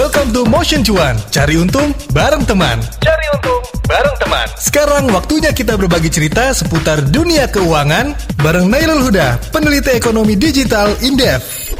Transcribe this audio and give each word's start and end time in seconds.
Welcome 0.00 0.32
to 0.32 0.48
Motion 0.48 0.80
Cuan. 0.80 1.12
Cari 1.28 1.60
untung 1.60 1.92
bareng 2.16 2.40
teman. 2.48 2.80
Cari 3.04 3.26
untung 3.36 3.60
bareng 3.84 4.16
teman. 4.16 4.48
Sekarang 4.56 5.04
waktunya 5.12 5.52
kita 5.52 5.76
berbagi 5.76 6.08
cerita 6.08 6.56
seputar 6.56 7.04
dunia 7.04 7.44
keuangan 7.52 8.16
bareng 8.40 8.72
Nailul 8.72 9.04
Huda, 9.04 9.36
peneliti 9.52 9.92
ekonomi 9.92 10.40
digital 10.40 10.96
Indef. 11.04 11.76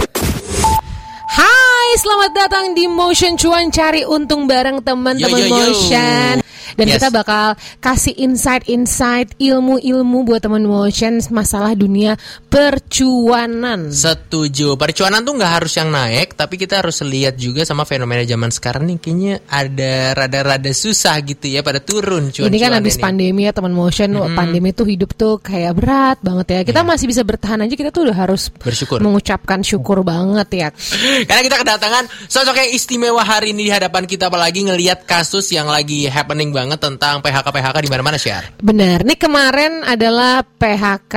Hai, 1.32 1.88
selamat 1.96 2.30
datang 2.36 2.76
di 2.76 2.84
Motion 2.92 3.40
Cuan 3.40 3.72
cari 3.72 4.04
untung 4.04 4.44
bareng 4.44 4.84
teman-teman 4.84 5.40
Yo, 5.40 5.48
yo. 5.48 5.56
Motion. 5.56 6.44
Dan 6.76 6.86
Yes. 6.88 7.00
kita 7.00 7.08
bakal 7.12 7.46
kasih 7.78 8.14
insight-insight 8.16 9.34
ilmu-ilmu 9.38 10.26
buat 10.26 10.42
teman 10.42 10.64
Motion 10.64 11.22
masalah 11.30 11.72
dunia 11.74 12.16
percuanan. 12.50 13.92
Setuju. 13.92 14.74
Percuanan 14.74 15.22
tuh 15.22 15.36
nggak 15.38 15.52
harus 15.60 15.72
yang 15.76 15.90
naik, 15.92 16.34
tapi 16.34 16.58
kita 16.58 16.82
harus 16.82 17.02
lihat 17.04 17.36
juga 17.36 17.62
sama 17.62 17.84
fenomena 17.84 18.22
zaman 18.26 18.50
sekarang 18.50 18.86
nih 18.90 18.96
kayaknya 19.00 19.34
ada 19.46 20.14
rada-rada 20.16 20.72
susah 20.74 21.16
gitu 21.22 21.46
ya 21.46 21.60
pada 21.62 21.78
turun 21.78 22.32
cuan 22.34 22.48
Ini 22.50 22.58
kan 22.58 22.72
habis 22.76 22.96
pandemi 22.96 23.46
ya 23.46 23.52
teman 23.54 23.72
Motion, 23.72 24.16
pandemi 24.34 24.72
tuh 24.74 24.86
hidup 24.88 25.14
tuh 25.14 25.38
kayak 25.40 25.72
berat 25.78 26.18
banget 26.20 26.46
ya. 26.50 26.60
Kita 26.66 26.80
masih 26.82 27.06
bisa 27.06 27.22
bertahan 27.22 27.62
aja, 27.62 27.74
kita 27.74 27.90
tuh 27.94 28.10
udah 28.10 28.16
harus. 28.16 28.50
Bersyukur. 28.50 28.98
mengucapkan 29.00 29.60
syukur 29.64 30.02
banget 30.04 30.48
ya. 30.52 30.68
Karena 31.28 31.42
kita 31.42 31.56
kedatangan 31.60 32.04
sosok 32.26 32.56
yang 32.56 32.70
istimewa 32.74 33.22
hari 33.24 33.52
ini 33.56 33.68
di 33.68 33.72
hadapan 33.72 34.04
kita 34.04 34.28
apalagi 34.28 34.66
ngelihat 34.66 35.04
kasus 35.08 35.50
yang 35.50 35.66
lagi 35.66 36.06
happening 36.06 36.49
banget 36.50 36.78
tentang 36.78 37.18
PHK-PHK 37.18 37.76
di 37.80 37.90
mana-mana 37.90 38.14
Syar. 38.14 38.54
Benar, 38.58 39.02
nih 39.02 39.16
kemarin 39.16 39.82
adalah 39.82 40.42
PHK 40.44 41.14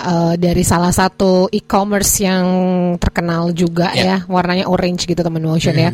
eh, 0.00 0.34
dari 0.38 0.62
salah 0.62 0.90
satu 0.90 1.46
e-commerce 1.50 2.24
yang 2.24 2.46
terkenal 2.96 3.50
juga 3.50 3.90
Ya. 3.92 4.02
ya, 4.02 4.16
warnanya 4.26 4.66
orange 4.66 5.04
gitu 5.04 5.20
teman 5.20 5.42
Motion 5.42 5.74
ya. 5.74 5.90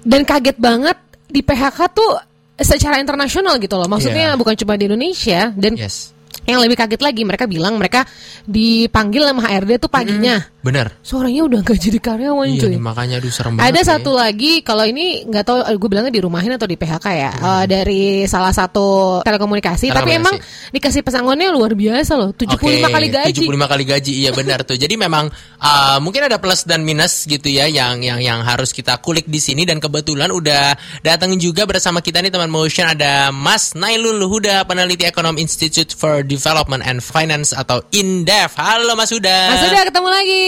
Dan 0.00 0.24
kaget 0.24 0.56
banget 0.56 0.96
di 1.26 1.44
PHK 1.44 1.78
tuh 1.92 2.10
secara 2.56 3.00
internasional 3.00 3.56
gitu 3.56 3.76
loh. 3.76 3.88
Maksudnya 3.88 4.32
Iya. 4.32 4.38
bukan 4.38 4.54
cuma 4.56 4.76
di 4.76 4.84
Indonesia 4.88 5.52
dan 5.52 5.76
Yes. 5.76 6.12
Yang 6.48 6.58
lebih 6.60 6.76
kaget 6.76 7.00
lagi 7.00 7.22
mereka 7.24 7.44
bilang 7.44 7.76
mereka 7.76 8.04
dipanggil 8.44 9.22
sama 9.28 9.42
HRD 9.46 9.70
tuh 9.78 9.90
paginya. 9.90 10.36
Bener. 10.60 10.92
Sorenya 11.00 11.48
udah 11.48 11.64
gak 11.64 11.80
jadi 11.80 11.96
karyawan 11.96 12.44
Iya 12.52 12.60
cuy. 12.60 12.70
nih, 12.76 12.82
makanya 12.84 13.16
aduh 13.16 13.32
serem 13.32 13.56
banget. 13.56 13.72
Ada 13.72 13.80
ya. 13.80 13.86
satu 13.96 14.10
lagi 14.12 14.60
kalau 14.60 14.84
ini 14.84 15.24
nggak 15.24 15.44
tahu 15.46 15.58
gue 15.64 15.88
bilangnya 15.88 16.12
dirumahin 16.12 16.52
atau 16.52 16.68
di 16.68 16.76
PHK 16.76 17.06
ya 17.16 17.30
eh, 17.32 17.64
dari 17.64 18.02
salah 18.28 18.52
satu 18.52 19.20
telekomunikasi, 19.24 19.88
tapi 19.88 20.20
emang 20.20 20.36
Telekomunikasi. 20.36 20.74
dikasih 20.76 21.00
pesangonnya 21.00 21.48
luar 21.48 21.72
biasa 21.72 22.12
loh 22.20 22.36
75 22.36 22.60
Oke, 22.60 22.92
kali 22.92 23.08
gaji. 23.08 23.40
75 23.48 23.72
kali 23.72 23.84
gaji, 23.88 24.12
iya 24.20 24.30
benar 24.36 24.60
tuh. 24.68 24.76
Jadi 24.76 24.94
memang 25.00 25.32
uh, 25.58 25.96
mungkin 26.04 26.28
ada 26.28 26.36
plus 26.36 26.68
dan 26.68 26.84
minus 26.84 27.24
gitu 27.24 27.48
ya 27.48 27.64
yang 27.64 28.04
yang 28.04 28.20
yang 28.20 28.44
harus 28.44 28.76
kita 28.76 29.00
kulik 29.00 29.24
di 29.32 29.40
sini 29.40 29.64
dan 29.64 29.80
kebetulan 29.80 30.28
udah 30.28 30.76
datang 31.00 31.40
juga 31.40 31.64
bersama 31.64 32.04
kita 32.04 32.20
nih 32.20 32.28
teman 32.28 32.52
Motion 32.52 32.84
ada 32.84 33.32
Mas 33.32 33.72
Nailul 33.72 34.20
Huda 34.28 34.68
peneliti 34.68 35.08
Ekonom 35.08 35.40
Institute 35.40 35.96
for 35.96 36.20
Development 36.30 36.78
and 36.80 37.02
Finance 37.02 37.50
atau 37.50 37.82
INDEF. 37.90 38.54
Halo 38.54 38.94
Mas 38.94 39.10
Huda. 39.10 39.38
Mas 39.50 39.66
udah 39.66 39.82
ketemu 39.82 40.08
lagi. 40.08 40.46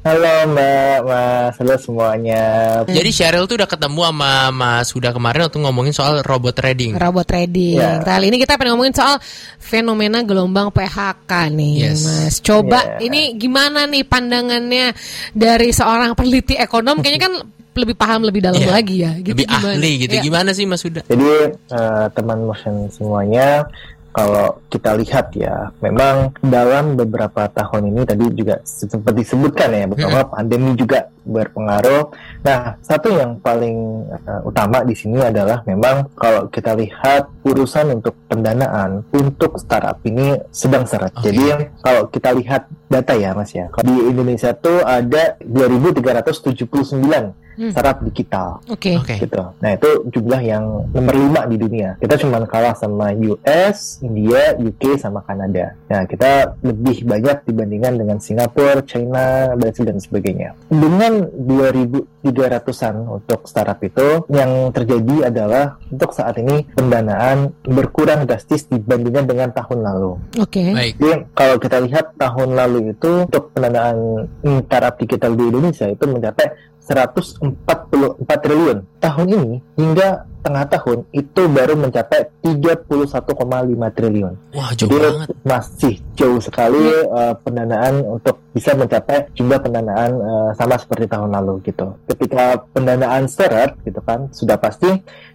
Halo 0.00 0.32
Mbak, 0.48 0.96
Mas, 1.04 1.54
halo 1.60 1.76
semuanya. 1.76 2.44
Jadi 2.88 3.10
Cheryl 3.12 3.44
tuh 3.44 3.60
udah 3.60 3.68
ketemu 3.68 4.00
sama 4.08 4.32
Mas 4.48 4.88
Huda 4.92 5.12
kemarin 5.12 5.44
waktu 5.44 5.60
ngomongin 5.60 5.92
soal 5.92 6.24
robot 6.24 6.56
trading. 6.56 6.96
Robot 6.96 7.28
trading. 7.28 7.76
Ya. 7.76 8.00
Kali 8.00 8.32
ini 8.32 8.40
kita 8.40 8.56
pengen 8.56 8.76
ngomongin 8.76 8.96
soal 8.96 9.20
fenomena 9.60 10.24
gelombang 10.24 10.72
PHK 10.72 11.52
nih, 11.52 11.74
Yes. 11.84 12.00
Mas. 12.00 12.34
Coba 12.40 12.96
Ya. 12.96 13.12
ini 13.12 13.36
gimana 13.36 13.84
nih 13.84 14.04
pandangannya 14.04 14.96
dari 15.32 15.68
seorang 15.68 16.16
peneliti 16.16 16.56
ekonom? 16.56 17.04
Kayaknya 17.04 17.20
kan 17.20 17.34
lebih 17.70 17.92
paham 17.94 18.24
lebih 18.24 18.40
dalam 18.40 18.56
Iya, 18.56 18.72
lagi 18.72 18.96
ya. 19.04 19.12
Gitu 19.20 19.36
Lebih 19.36 19.46
gimana? 19.46 19.76
ahli 19.76 19.92
gitu. 20.00 20.14
Ya. 20.16 20.22
Gimana 20.24 20.50
sih 20.52 20.64
Mas 20.64 20.80
Huda? 20.80 21.04
Jadi 21.04 21.28
eh, 21.52 22.06
teman 22.16 22.38
motion 22.48 22.88
semuanya, 22.88 23.68
kalau 24.10 24.58
kita 24.66 24.98
lihat 24.98 25.30
ya, 25.38 25.70
memang 25.78 26.34
dalam 26.42 26.98
beberapa 26.98 27.46
tahun 27.46 27.94
ini 27.94 28.02
tadi 28.02 28.26
juga 28.34 28.58
sempat 28.66 29.14
disebutkan 29.14 29.70
ya 29.70 29.86
bahwa 29.86 30.34
pandemi 30.34 30.74
juga 30.74 31.06
berpengaruh. 31.22 32.10
Nah, 32.42 32.74
satu 32.82 33.14
yang 33.14 33.38
paling 33.38 34.02
eh, 34.10 34.40
utama 34.42 34.82
di 34.82 34.98
sini 34.98 35.22
adalah 35.22 35.62
memang 35.62 36.10
kalau 36.18 36.50
kita 36.50 36.74
lihat 36.74 37.30
urusan 37.46 38.02
untuk 38.02 38.18
pendanaan 38.26 39.06
untuk 39.14 39.54
startup 39.62 40.02
ini 40.02 40.34
sedang 40.50 40.90
seret. 40.90 41.14
Oke. 41.14 41.30
Jadi 41.30 41.70
kalau 41.78 42.10
kita 42.10 42.34
lihat 42.34 42.66
data 42.90 43.14
ya 43.14 43.30
Mas 43.30 43.54
ya, 43.54 43.70
di 43.86 44.10
Indonesia 44.10 44.50
tuh 44.58 44.82
ada 44.82 45.38
2379 45.46 47.30
Hmm. 47.60 47.76
startup 47.76 48.00
digital 48.08 48.64
Oke. 48.72 48.96
Oke. 48.96 49.20
gitu. 49.20 49.36
Nah 49.60 49.70
itu 49.76 49.90
jumlah 50.08 50.40
yang 50.40 50.64
nomor 50.96 51.12
5 51.12 51.44
di 51.52 51.56
dunia. 51.60 51.92
Kita 52.00 52.16
cuma 52.16 52.40
kalah 52.48 52.72
sama 52.72 53.12
US, 53.12 54.00
India, 54.00 54.56
UK, 54.56 54.96
sama 54.96 55.20
Kanada. 55.20 55.76
Nah 55.92 56.08
kita 56.08 56.56
lebih 56.64 57.04
banyak 57.04 57.44
dibandingkan 57.44 58.00
dengan 58.00 58.16
Singapura, 58.16 58.80
China, 58.88 59.52
Brazil 59.60 59.92
dan 59.92 60.00
sebagainya. 60.00 60.56
Dengan 60.72 61.28
2.300an 61.36 62.96
untuk 63.20 63.44
startup 63.44 63.76
itu, 63.84 64.24
yang 64.32 64.72
terjadi 64.72 65.28
adalah 65.28 65.76
untuk 65.92 66.16
saat 66.16 66.40
ini 66.40 66.64
pendanaan 66.72 67.52
berkurang 67.68 68.24
drastis 68.24 68.64
dibandingkan 68.72 69.28
dengan 69.28 69.52
tahun 69.52 69.84
lalu. 69.84 70.16
Oke. 70.40 70.72
Baik. 70.72 70.96
Jadi 70.96 71.12
kalau 71.36 71.56
kita 71.60 71.76
lihat 71.84 72.16
tahun 72.16 72.56
lalu 72.56 72.96
itu 72.96 73.28
untuk 73.28 73.52
pendanaan 73.52 74.24
startup 74.64 74.96
digital 74.96 75.36
di 75.36 75.44
Indonesia 75.44 75.86
itu 75.92 76.04
mencapai 76.08 76.69
144 76.90 78.42
triliun. 78.42 78.82
Tahun 78.98 79.26
ini 79.30 79.62
hingga 79.78 80.26
tengah 80.40 80.64
tahun 80.72 81.04
itu 81.12 81.42
baru 81.52 81.76
mencapai 81.76 82.32
31,5 82.42 83.96
triliun. 83.96 84.34
Wah, 84.56 84.72
jauh 84.72 84.88
Jadi 84.88 84.96
banget. 85.06 85.28
masih 85.44 85.94
jauh 86.16 86.40
sekali 86.40 86.80
uh, 87.12 87.36
pendanaan 87.44 88.00
untuk 88.08 88.40
bisa 88.50 88.74
mencapai 88.74 89.30
jumlah 89.36 89.60
pendanaan 89.62 90.10
uh, 90.18 90.50
sama 90.56 90.80
seperti 90.80 91.06
tahun 91.06 91.30
lalu 91.30 91.60
gitu. 91.68 91.94
Ketika 92.08 92.64
pendanaan 92.72 93.28
seret 93.28 93.76
gitu 93.84 94.00
kan, 94.02 94.32
sudah 94.32 94.56
pasti 94.56 94.90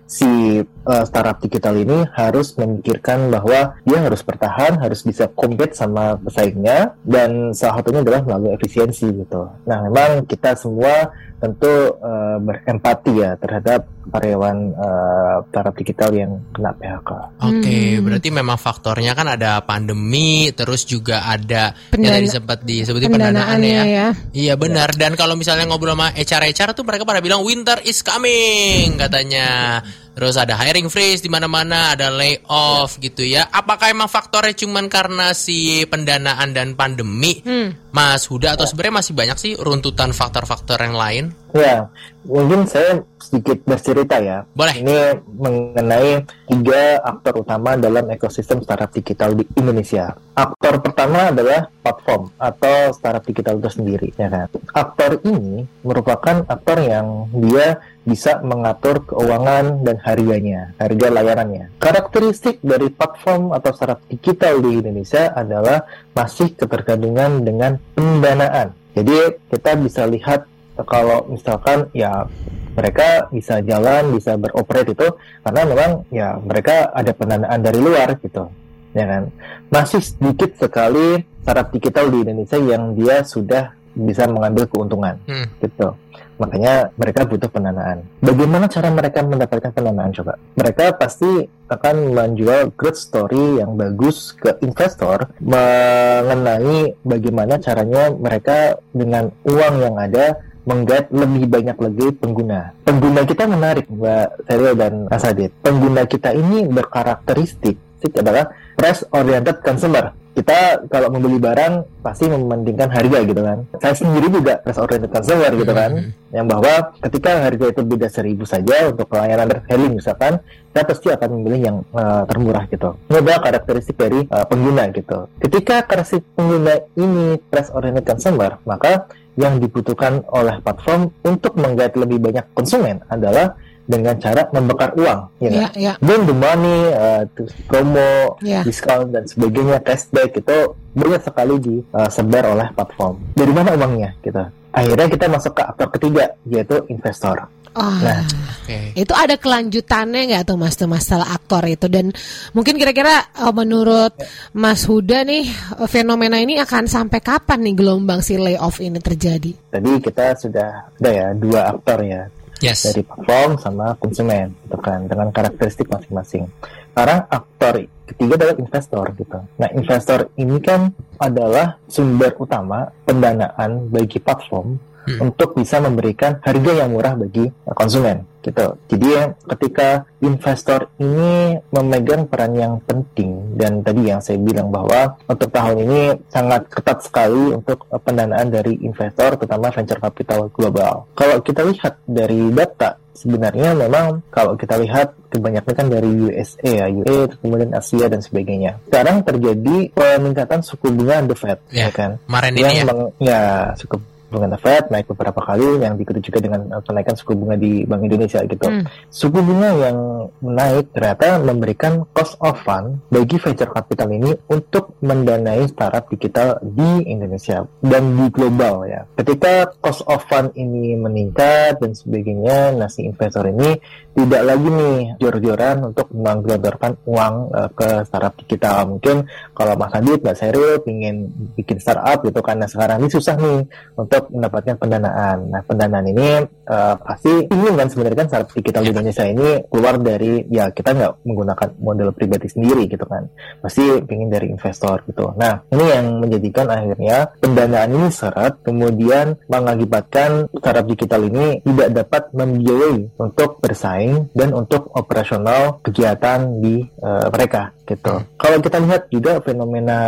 si 0.05 0.61
uh, 0.61 1.03
startup 1.05 1.41
digital 1.41 1.73
ini 1.77 2.05
harus 2.13 2.53
memikirkan 2.57 3.29
bahwa 3.33 3.77
dia 3.85 3.99
harus 4.01 4.21
bertahan, 4.21 4.77
harus 4.77 5.01
bisa 5.01 5.29
compete 5.33 5.73
sama 5.73 6.17
pesaingnya 6.21 6.93
dan 7.01 7.53
salah 7.57 7.81
satunya 7.81 8.01
adalah 8.05 8.21
melalui 8.21 8.53
efisiensi 8.53 9.09
gitu. 9.09 9.49
Nah, 9.65 9.89
memang 9.89 10.29
kita 10.29 10.53
semua 10.57 11.09
tentu 11.45 11.69
uh, 11.95 12.41
berempati 12.41 13.13
ya 13.15 13.37
terhadap 13.37 13.85
karyawan 14.05 14.57
uh, 14.73 15.35
startup 15.45 15.77
digital 15.77 16.09
yang 16.09 16.31
kena 16.49 16.73
PHK. 16.73 17.09
Oke, 17.41 17.69
Hmm. 17.69 18.01
berarti 18.01 18.29
memang 18.29 18.57
faktornya 18.57 19.13
kan 19.13 19.29
ada 19.29 19.61
pandemi, 19.61 20.49
terus 20.51 20.85
juga 20.85 21.21
ada 21.21 21.73
Pendana- 21.89 22.01
yang 22.01 22.13
tadi 22.17 22.27
sempat 22.27 22.57
disebutin 22.61 23.09
pendanaan 23.09 23.61
Pendanaannya 23.61 23.81
ya. 23.81 23.83
ya. 23.85 24.07
Iya 24.33 24.53
benar. 24.57 24.89
Dan 24.93 25.13
kalau 25.13 25.33
misalnya 25.33 25.65
ngobrol 25.65 25.93
sama 25.93 26.09
HR-HR 26.11 26.73
tuh 26.73 26.85
mereka 26.85 27.05
pada 27.05 27.21
bilang 27.21 27.41
winter 27.41 27.77
is 27.81 28.01
coming 28.01 28.97
katanya. 28.97 29.81
Terus 30.15 30.39
ada 30.39 30.55
hiring 30.55 30.87
freeze 30.87 31.19
di 31.19 31.27
mana-mana, 31.27 31.91
ada 31.91 32.07
layoff 32.07 32.95
gitu 33.03 33.27
ya. 33.27 33.51
Apakah 33.51 33.91
emang 33.91 34.07
faktornya 34.07 34.55
cuman 34.55 34.87
karena 34.87 35.35
si 35.35 35.83
pendanaan 35.83 36.55
dan 36.55 36.71
pandemi, 36.79 37.43
Hmm. 37.43 37.75
Mas 37.91 38.23
Huda 38.31 38.55
atau 38.55 38.63
sebenarnya 38.63 39.03
masih 39.03 39.13
banyak 39.13 39.37
sih 39.37 39.51
runtutan 39.59 40.15
faktor-faktor 40.15 40.79
yang 40.79 40.95
lain? 40.95 41.25
Ya, 41.55 41.87
mungkin 42.27 42.67
saya 42.67 43.07
sedikit 43.15 43.63
bercerita 43.63 44.19
ya. 44.19 44.43
Boleh. 44.51 44.75
Ini 44.83 45.23
mengenai 45.39 46.27
tiga 46.51 46.99
aktor 46.99 47.47
utama 47.47 47.79
dalam 47.79 48.11
ekosistem 48.11 48.59
startup 48.59 48.91
digital 48.91 49.31
di 49.39 49.47
Indonesia. 49.55 50.19
Aktor 50.35 50.83
pertama 50.83 51.31
adalah 51.31 51.71
platform 51.79 52.27
atau 52.35 52.91
startup 52.91 53.23
digital 53.23 53.55
itu 53.63 53.71
sendiri, 53.71 54.11
ya 54.19 54.27
kan. 54.27 54.51
Aktor 54.75 55.23
ini 55.23 55.63
merupakan 55.79 56.43
aktor 56.43 56.83
yang 56.83 57.31
dia 57.31 57.79
bisa 58.03 58.43
mengatur 58.43 59.07
keuangan 59.07 59.79
dan 59.87 59.95
harganya, 60.03 60.75
harga 60.75 61.07
layanannya. 61.07 61.71
Karakteristik 61.79 62.59
dari 62.59 62.91
platform 62.91 63.55
atau 63.55 63.71
startup 63.71 64.03
digital 64.11 64.59
di 64.59 64.83
Indonesia 64.83 65.31
adalah 65.31 65.87
masih 66.11 66.51
ketergantungan 66.51 67.47
dengan 67.47 67.79
pendanaan. 67.95 68.75
Jadi 68.91 69.39
kita 69.51 69.71
bisa 69.79 70.03
lihat 70.07 70.51
kalau 70.83 71.29
misalkan 71.31 71.87
ya 71.95 72.27
mereka 72.75 73.31
bisa 73.31 73.63
jalan, 73.63 74.11
bisa 74.11 74.35
beroperate 74.35 74.91
itu 74.91 75.07
karena 75.47 75.61
memang 75.63 75.91
ya 76.11 76.35
mereka 76.43 76.91
ada 76.91 77.15
pendanaan 77.15 77.63
dari 77.63 77.79
luar 77.79 78.19
gitu, 78.19 78.51
ya 78.91 79.05
kan. 79.07 79.23
Masih 79.71 80.03
sedikit 80.03 80.59
sekali 80.59 81.23
startup 81.45 81.71
digital 81.71 82.11
di 82.11 82.27
Indonesia 82.27 82.59
yang 82.59 82.91
dia 82.97 83.23
sudah 83.23 83.71
bisa 83.95 84.27
mengambil 84.27 84.67
keuntungan 84.67 85.15
Hmm. 85.23 85.47
gitu. 85.63 85.95
Makanya 86.35 86.91
mereka 86.99 87.23
butuh 87.23 87.47
pendanaan. 87.47 88.03
Bagaimana 88.19 88.67
cara 88.67 88.91
mereka 88.91 89.23
mendapatkan 89.23 89.71
pendanaan 89.71 90.11
coba? 90.11 90.35
Mereka 90.59 90.99
pasti 90.99 91.47
akan 91.71 92.11
menjual 92.11 92.75
growth 92.75 92.99
story 92.99 93.63
yang 93.63 93.79
bagus 93.79 94.35
ke 94.35 94.51
investor 94.59 95.31
mengenai 95.39 96.91
bagaimana 97.07 97.55
caranya 97.63 98.11
mereka 98.11 98.75
dengan 98.91 99.31
uang 99.47 99.75
yang 99.79 99.95
ada 99.95 100.43
menggait 100.65 101.07
lebih 101.13 101.45
banyak 101.47 101.77
lagi 101.77 102.07
pengguna. 102.17 102.73
Pengguna 102.83 103.21
kita 103.23 103.45
menarik 103.45 103.85
Mbak 103.87 104.27
Seril 104.49 104.73
dan 104.75 104.93
Mas 105.07 105.25
Adit. 105.25 105.51
Pengguna 105.61 106.03
kita 106.09 106.33
ini 106.33 106.65
berkarakteristik 106.67 107.77
adalah 108.05 108.53
press 108.77 109.01
oriented 109.09 109.65
consumer 109.65 110.13
kita 110.35 110.83
kalau 110.91 111.07
membeli 111.07 111.39
barang 111.39 112.03
pasti 112.03 112.27
mementingkan 112.27 112.91
harga 112.91 113.23
gitu 113.23 113.39
kan. 113.39 113.63
Saya 113.79 113.95
sendiri 113.95 114.27
juga 114.27 114.59
press 114.59 114.75
oriented 114.75 115.07
consumer 115.07 115.51
gitu 115.55 115.71
kan, 115.71 115.91
mm-hmm. 115.95 116.35
yang 116.35 116.45
bahwa 116.51 116.91
ketika 116.99 117.39
harga 117.39 117.65
itu 117.71 117.81
beda 117.87 118.07
seribu 118.11 118.43
saja 118.43 118.91
untuk 118.91 119.07
pelayanan 119.07 119.47
retailing 119.47 119.95
misalkan, 119.95 120.43
saya 120.75 120.83
pasti 120.83 121.07
akan 121.07 121.39
memilih 121.39 121.61
yang 121.71 121.77
uh, 121.95 122.27
termurah 122.27 122.67
gitu. 122.67 122.99
Ini 123.07 123.23
adalah 123.23 123.39
karakteristik 123.47 123.95
dari 123.95 124.27
uh, 124.27 124.43
pengguna 124.43 124.91
gitu. 124.91 125.31
Ketika 125.39 125.87
karakteristik 125.87 126.27
pengguna 126.35 126.83
ini 126.99 127.39
press 127.39 127.71
oriented 127.71 128.03
consumer, 128.03 128.59
maka 128.67 129.07
yang 129.35 129.59
dibutuhkan 129.59 130.23
oleh 130.31 130.59
platform 130.63 131.11
untuk 131.27 131.59
menggait 131.59 131.95
lebih 131.95 132.19
banyak 132.23 132.45
konsumen 132.55 133.03
adalah 133.11 133.55
dengan 133.85 134.17
cara 134.17 134.49
membakar 134.49 134.97
uang, 134.97 135.37
ya 135.37 135.51
yeah, 135.53 135.71
yeah. 135.77 135.95
Dan 136.01 136.25
the 136.25 136.33
money, 136.33 136.89
uh, 136.89 137.21
promo, 137.69 138.33
yeah. 138.41 138.65
diskon 138.65 139.13
dan 139.13 139.29
sebagainya, 139.29 139.77
cashback 139.85 140.33
itu 140.33 140.73
banyak 140.97 141.21
sekali 141.21 141.55
disebar 141.61 142.43
uh, 142.49 142.53
oleh 142.57 142.67
platform. 142.73 143.15
Dari 143.37 143.53
mana 143.53 143.77
uangnya 143.77 144.17
kita? 144.25 144.49
Akhirnya 144.73 145.07
kita 145.07 145.25
masuk 145.29 145.53
ke 145.53 145.63
aktor 145.63 145.87
ketiga 145.93 146.33
yaitu 146.49 146.81
investor. 146.89 147.47
Oh, 147.75 147.91
nah, 147.99 148.23
okay. 148.63 148.95
itu 148.95 149.11
ada 149.11 149.35
kelanjutannya 149.35 150.31
nggak 150.31 150.47
tuh 150.47 150.55
mas 150.55 150.79
tuh 150.79 150.87
masalah 150.87 151.27
aktor 151.35 151.59
itu 151.67 151.91
dan 151.91 152.07
mungkin 152.55 152.79
kira-kira 152.79 153.27
uh, 153.35 153.51
menurut 153.51 154.15
ya. 154.15 154.27
Mas 154.55 154.87
Huda 154.87 155.27
nih 155.27 155.43
fenomena 155.91 156.39
ini 156.39 156.55
akan 156.55 156.87
sampai 156.87 157.19
kapan 157.19 157.67
nih 157.67 157.75
gelombang 157.75 158.23
si 158.23 158.39
layoff 158.39 158.79
ini 158.79 158.95
terjadi? 159.03 159.51
Tadi 159.75 159.91
kita 159.99 160.39
sudah 160.39 160.87
ada 160.87 161.11
ya 161.11 161.27
dua 161.35 161.75
aktor 161.75 161.99
ya 161.99 162.31
yes. 162.63 162.87
dari 162.87 163.03
platform 163.03 163.59
sama 163.59 163.91
konsumen 163.99 164.55
gitu 164.63 164.77
kan 164.79 165.03
dengan 165.11 165.27
karakteristik 165.35 165.91
masing-masing. 165.91 166.47
Sekarang 166.95 167.27
aktor 167.27 167.83
ketiga 168.07 168.33
adalah 168.39 168.55
investor 168.55 169.05
gitu. 169.19 169.39
Nah 169.59 169.69
investor 169.75 170.31
ini 170.39 170.57
kan 170.63 170.95
adalah 171.19 171.75
sumber 171.91 172.31
utama 172.39 172.87
pendanaan 173.03 173.91
bagi 173.91 174.23
platform 174.23 174.94
hmm. 175.05 175.19
untuk 175.21 175.55
bisa 175.55 175.79
memberikan 175.79 176.41
harga 176.41 176.71
yang 176.73 176.91
murah 176.91 177.13
bagi 177.15 177.47
konsumen 177.73 178.25
gitu. 178.45 178.67
Jadi 178.93 179.07
ya, 179.09 179.23
ketika 179.57 180.05
investor 180.21 180.93
ini 181.01 181.57
memegang 181.73 182.29
peran 182.29 182.53
yang 182.53 182.77
penting 182.85 183.57
dan 183.57 183.81
tadi 183.81 184.05
yang 184.05 184.21
saya 184.21 184.37
bilang 184.37 184.69
bahwa 184.69 185.17
untuk 185.25 185.49
tahun 185.49 185.81
ini 185.81 186.01
sangat 186.29 186.69
ketat 186.69 187.01
sekali 187.01 187.57
untuk 187.57 187.89
pendanaan 187.89 188.53
dari 188.53 188.77
investor 188.85 189.33
terutama 189.41 189.73
venture 189.73 189.97
capital 189.97 190.53
global. 190.53 191.09
Kalau 191.17 191.41
kita 191.41 191.65
lihat 191.65 191.97
dari 192.05 192.53
data 192.53 193.01
sebenarnya 193.15 193.71
memang 193.73 194.21
kalau 194.27 194.59
kita 194.59 194.75
lihat 194.77 195.15
kebanyakan 195.31 195.73
kan 195.73 195.87
dari 195.87 196.11
USA 196.29 196.85
ya, 196.85 196.87
USA 196.91 197.33
kemudian 197.39 197.71
Asia 197.73 198.05
dan 198.11 198.21
sebagainya. 198.21 198.77
Sekarang 198.91 199.23
terjadi 199.23 199.89
peningkatan 199.95 200.61
suku 200.61 200.91
bunga 200.91 201.23
The 201.25 201.35
Fed, 201.35 201.59
ya, 201.71 201.87
ya 201.87 201.89
kan? 201.89 202.19
Kemarin 202.27 202.53
ini 202.53 202.73
ya. 202.83 202.83
Ya 203.23 203.41
suku 203.79 203.97
bunga 204.35 204.51
The 204.51 204.59
Fed 204.59 204.83
naik 204.91 205.07
beberapa 205.15 205.39
kali 205.39 205.79
yang 205.79 205.95
diikuti 205.95 206.19
juga 206.27 206.43
dengan 206.43 206.67
uh, 206.75 206.83
kenaikan 206.83 207.15
suku 207.15 207.31
bunga 207.39 207.55
di 207.55 207.87
Bank 207.87 208.03
Indonesia 208.03 208.43
gitu. 208.43 208.67
Hmm. 208.67 208.83
Suku 209.07 209.39
bunga 209.39 209.71
yang 209.71 209.97
naik 210.43 210.91
ternyata 210.91 211.39
memberikan 211.39 212.03
cost 212.11 212.35
of 212.43 212.59
fund 212.67 212.99
bagi 213.07 213.39
venture 213.39 213.71
capital 213.71 214.11
ini 214.11 214.35
untuk 214.51 214.99
mendanai 214.99 215.63
startup 215.71 216.11
digital 216.11 216.59
di 216.59 217.07
Indonesia 217.07 217.63
dan 217.79 218.19
di 218.19 218.27
global 218.27 218.83
ya. 218.83 219.07
Ketika 219.15 219.71
cost 219.79 220.03
of 220.11 220.27
fund 220.27 220.51
ini 220.59 220.99
meningkat 220.99 221.79
dan 221.79 221.95
sebagainya, 221.95 222.75
nasi 222.75 223.07
investor 223.07 223.47
ini 223.47 223.79
tidak 224.15 224.41
lagi 224.47 224.67
nih 224.71 224.97
jor-joran 225.19 225.91
untuk 225.91 226.07
menggelontorkan 226.15 226.95
uang 227.03 227.35
uh, 227.51 227.69
ke 227.75 228.07
startup 228.07 228.33
digital. 228.39 228.87
Mungkin 228.87 229.27
kalau 229.51 229.75
Mas 229.75 229.91
Adit, 229.91 230.23
Mbak 230.23 230.35
Seril 230.39 230.79
ingin 230.87 231.27
bikin 231.59 231.77
startup 231.83 232.23
gitu 232.23 232.39
karena 232.39 232.65
sekarang 232.65 233.03
ini 233.03 233.11
susah 233.11 233.35
nih 233.35 233.67
untuk 233.99 234.24
mendapatkan 234.29 234.75
pendanaan. 234.77 235.37
Nah, 235.49 235.61
pendanaan 235.65 236.05
ini 236.09 236.43
uh, 236.67 236.95
pasti 236.99 237.49
ingin 237.49 237.73
kan 237.73 237.87
sebenarnya 237.89 238.17
kan 238.25 238.27
startup 238.29 238.51
digital 238.53 238.83
di 238.85 238.91
Indonesia 238.91 239.25
ini 239.25 239.47
keluar 239.69 239.95
dari 240.01 240.33
ya 240.51 240.69
kita 240.69 240.89
nggak 240.93 241.13
menggunakan 241.25 241.69
model 241.79 242.09
pribadi 242.13 242.47
sendiri 242.49 242.85
gitu 242.89 243.05
kan. 243.05 243.25
Pasti 243.61 243.85
ingin 244.05 244.29
dari 244.29 244.51
investor 244.51 245.01
gitu. 245.07 245.33
Nah, 245.37 245.65
ini 245.71 245.85
yang 245.89 246.05
menjadikan 246.21 246.69
akhirnya 246.69 247.31
pendanaan 247.39 247.89
ini 247.93 248.07
seret 248.09 248.61
kemudian 248.65 249.37
mengakibatkan 249.49 250.49
startup 250.51 250.85
digital 250.85 251.21
ini 251.25 251.61
tidak 251.63 251.89
dapat 252.05 252.23
membiayai 252.33 253.17
untuk 253.21 253.61
bersaing 253.61 253.85
bersaing 253.85 254.31
dan 254.31 254.49
untuk 254.55 254.89
operasional 254.95 255.83
kegiatan 255.83 256.63
di 256.63 256.81
uh, 257.03 257.27
mereka 257.29 257.75
gitu. 257.85 258.13
Hmm. 258.19 258.25
Kalau 258.41 258.57
kita 258.59 258.77
lihat 258.81 259.07
juga 259.13 259.39
fenomena 259.41 259.99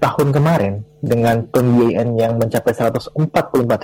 tahun 0.00 0.28
kemarin 0.32 0.74
dengan 1.04 1.46
pembiayaan 1.46 2.18
yang 2.18 2.32
mencapai 2.40 2.72
144 2.74 3.14